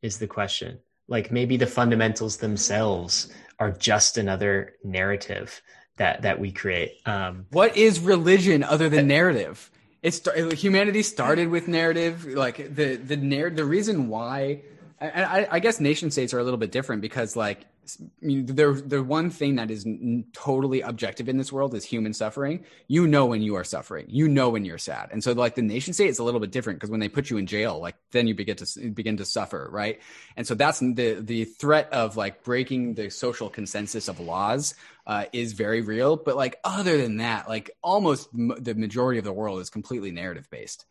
Is 0.02 0.20
the 0.20 0.28
question. 0.28 0.80
Like 1.08 1.32
maybe 1.32 1.58
the 1.58 1.66
fundamentals 1.66 2.38
themselves 2.38 3.32
are 3.60 3.72
just 3.72 4.18
another 4.18 4.76
narrative 4.84 5.62
that 5.98 6.22
that 6.22 6.40
we 6.40 6.52
create. 6.52 7.02
Um 7.06 7.48
what 7.52 7.76
is 7.76 8.00
religion 8.00 8.64
other 8.64 8.90
than 8.90 9.08
narrative? 9.08 9.72
It's 10.04 10.22
humanity 10.60 11.02
started 11.02 11.50
with 11.50 11.68
narrative 11.68 12.26
like 12.26 12.76
the 12.76 12.96
the 12.96 13.18
narr- 13.18 13.50
the 13.50 13.66
reason 13.66 14.10
why 14.10 14.62
I, 15.00 15.48
I 15.52 15.60
guess 15.60 15.80
nation 15.80 16.10
states 16.10 16.34
are 16.34 16.40
a 16.40 16.44
little 16.44 16.58
bit 16.58 16.72
different 16.72 17.02
because 17.02 17.36
like 17.36 17.66
I 18.00 18.26
mean, 18.26 18.45
the 18.45 18.84
the 18.86 19.04
one 19.04 19.30
thing 19.30 19.56
that 19.56 19.71
is 19.71 19.88
totally 20.34 20.82
objective 20.82 21.30
in 21.30 21.38
this 21.38 21.52
world 21.52 21.73
is 21.73 21.86
human 21.86 22.13
suffering. 22.13 22.65
You 22.88 23.08
know 23.08 23.26
when 23.26 23.41
you 23.41 23.56
are 23.56 23.63
suffering. 23.63 24.06
You 24.10 24.28
know 24.28 24.50
when 24.50 24.65
you're 24.65 24.78
sad. 24.78 25.10
And 25.12 25.23
so, 25.23 25.32
like 25.34 25.56
the 25.56 25.62
nation 25.62 25.93
state 25.93 26.10
is 26.10 26.19
a 26.19 26.23
little 26.23 26.39
bit 26.39 26.52
different 26.52 26.80
because 26.80 26.89
when 26.89 27.00
they 27.00 27.10
put 27.10 27.30
you 27.30 27.38
in 27.38 27.47
jail, 27.47 27.80
like 27.80 27.95
then 28.12 28.28
you 28.28 28.36
begin 28.36 28.58
to 28.58 28.89
begin 28.89 29.17
to 29.17 29.26
suffer, 29.26 29.69
right? 29.71 30.02
And 30.36 30.45
so 30.45 30.56
that's 30.56 30.80
the 30.80 31.19
the 31.21 31.45
threat 31.45 31.91
of 31.93 32.17
like 32.17 32.43
breaking 32.43 32.95
the 32.95 33.10
social 33.10 33.50
consensus 33.50 34.08
of 34.08 34.19
laws 34.19 34.76
uh, 35.06 35.26
is 35.32 35.54
very 35.54 35.82
real. 35.82 36.17
But 36.17 36.36
like 36.36 36.60
other 36.63 36.97
than 36.97 37.17
that, 37.17 37.47
like 37.47 37.71
almost 37.82 38.30
m- 38.34 38.56
the 38.60 38.76
majority 38.76 39.19
of 39.19 39.26
the 39.26 39.34
world 39.34 39.62
is 39.62 39.69
completely 39.69 40.12
narrative 40.12 40.50
based. 40.50 40.86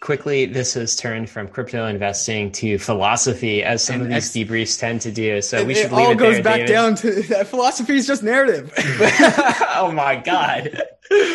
Quickly, 0.00 0.46
this 0.46 0.74
has 0.74 0.94
turned 0.94 1.28
from 1.28 1.48
crypto 1.48 1.86
investing 1.86 2.52
to 2.52 2.78
philosophy, 2.78 3.62
as 3.62 3.82
some 3.82 3.96
and 3.96 4.04
of 4.04 4.08
these 4.08 4.30
debriefs 4.30 4.78
tend 4.78 5.00
to 5.02 5.10
do. 5.10 5.42
So 5.42 5.64
we 5.64 5.74
should 5.74 5.86
it 5.86 5.92
all 5.92 6.12
it 6.12 6.18
goes 6.18 6.40
back 6.40 6.60
David. 6.60 6.68
down 6.68 6.94
to 6.96 7.22
that 7.28 7.48
philosophy 7.48 7.96
is 7.96 8.06
just 8.06 8.22
narrative. 8.22 8.72
oh 8.78 9.90
my 9.92 10.16
god! 10.16 10.82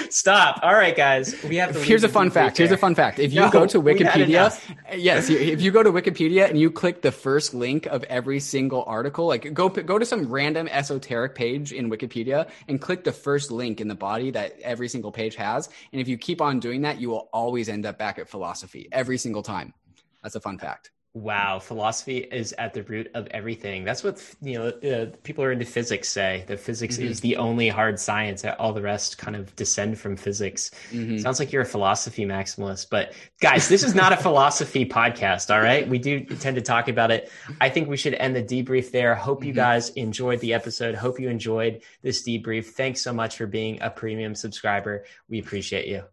Stop. 0.09 0.59
All 0.61 0.73
right, 0.73 0.95
guys. 0.95 1.41
We 1.43 1.55
have. 1.57 1.75
Here's 1.83 2.03
a 2.03 2.09
fun 2.09 2.29
fact. 2.29 2.57
Here's 2.57 2.71
a 2.71 2.77
fun 2.77 2.95
fact. 2.95 3.19
If 3.19 3.33
you 3.33 3.41
no, 3.41 3.49
go 3.49 3.65
to 3.65 3.81
Wikipedia, 3.81 4.57
yes, 4.95 5.29
if 5.29 5.61
you 5.61 5.71
go 5.71 5.83
to 5.83 5.91
Wikipedia 5.91 6.47
and 6.47 6.59
you 6.59 6.71
click 6.71 7.01
the 7.01 7.11
first 7.11 7.53
link 7.53 7.85
of 7.87 8.03
every 8.05 8.39
single 8.39 8.83
article, 8.85 9.25
like 9.25 9.53
go 9.53 9.69
go 9.69 9.97
to 9.97 10.05
some 10.05 10.29
random 10.29 10.67
esoteric 10.67 11.35
page 11.35 11.73
in 11.73 11.89
Wikipedia 11.89 12.47
and 12.67 12.79
click 12.79 13.03
the 13.03 13.11
first 13.11 13.51
link 13.51 13.81
in 13.81 13.87
the 13.87 13.95
body 13.95 14.31
that 14.31 14.59
every 14.61 14.87
single 14.87 15.11
page 15.11 15.35
has, 15.35 15.69
and 15.91 15.99
if 15.99 16.07
you 16.07 16.17
keep 16.17 16.41
on 16.41 16.59
doing 16.59 16.81
that, 16.81 17.01
you 17.01 17.09
will 17.09 17.29
always 17.33 17.67
end 17.67 17.85
up 17.85 17.97
back 17.97 18.19
at 18.19 18.29
philosophy 18.29 18.52
philosophy 18.53 18.87
every 18.91 19.17
single 19.17 19.43
time. 19.43 19.73
That's 20.21 20.35
a 20.35 20.39
fun 20.39 20.57
fact. 20.57 20.91
Wow, 21.15 21.59
philosophy 21.59 22.17
is 22.17 22.55
at 22.57 22.73
the 22.73 22.81
root 22.81 23.11
of 23.13 23.27
everything. 23.27 23.83
That's 23.83 24.03
what 24.03 24.19
you 24.41 24.57
know. 24.57 24.67
Uh, 24.69 25.15
people 25.21 25.43
are 25.43 25.51
into 25.51 25.65
physics 25.65 26.09
say 26.09 26.43
that 26.47 26.59
physics 26.59 26.97
mm-hmm. 26.97 27.05
is 27.05 27.19
the 27.19 27.37
only 27.37 27.69
hard 27.69 27.99
science. 27.99 28.41
That 28.41 28.59
all 28.59 28.73
the 28.73 28.81
rest 28.81 29.19
kind 29.19 29.35
of 29.35 29.55
descend 29.55 29.99
from 29.99 30.17
physics. 30.17 30.71
Mm-hmm. 30.89 31.19
Sounds 31.19 31.37
like 31.37 31.51
you're 31.51 31.61
a 31.61 31.67
philosophy 31.67 32.25
maximalist, 32.25 32.89
but 32.89 33.13
guys, 33.41 33.69
this 33.69 33.83
is 33.83 33.93
not 33.93 34.11
a 34.11 34.17
philosophy 34.27 34.87
podcast. 34.87 35.53
All 35.53 35.61
right, 35.61 35.87
we 35.87 35.99
do 35.99 36.21
tend 36.21 36.55
to 36.55 36.63
talk 36.63 36.87
about 36.87 37.11
it. 37.11 37.31
I 37.61 37.69
think 37.69 37.89
we 37.89 37.97
should 37.97 38.15
end 38.15 38.35
the 38.35 38.41
debrief 38.41 38.89
there. 38.89 39.13
Hope 39.13 39.41
mm-hmm. 39.41 39.49
you 39.49 39.53
guys 39.53 39.89
enjoyed 39.89 40.39
the 40.39 40.55
episode. 40.55 40.95
Hope 40.95 41.19
you 41.19 41.29
enjoyed 41.29 41.83
this 42.01 42.27
debrief. 42.27 42.65
Thanks 42.65 43.01
so 43.01 43.13
much 43.13 43.37
for 43.37 43.45
being 43.45 43.79
a 43.83 43.91
premium 43.91 44.33
subscriber. 44.33 45.05
We 45.29 45.37
appreciate 45.37 45.85
you. 45.85 46.05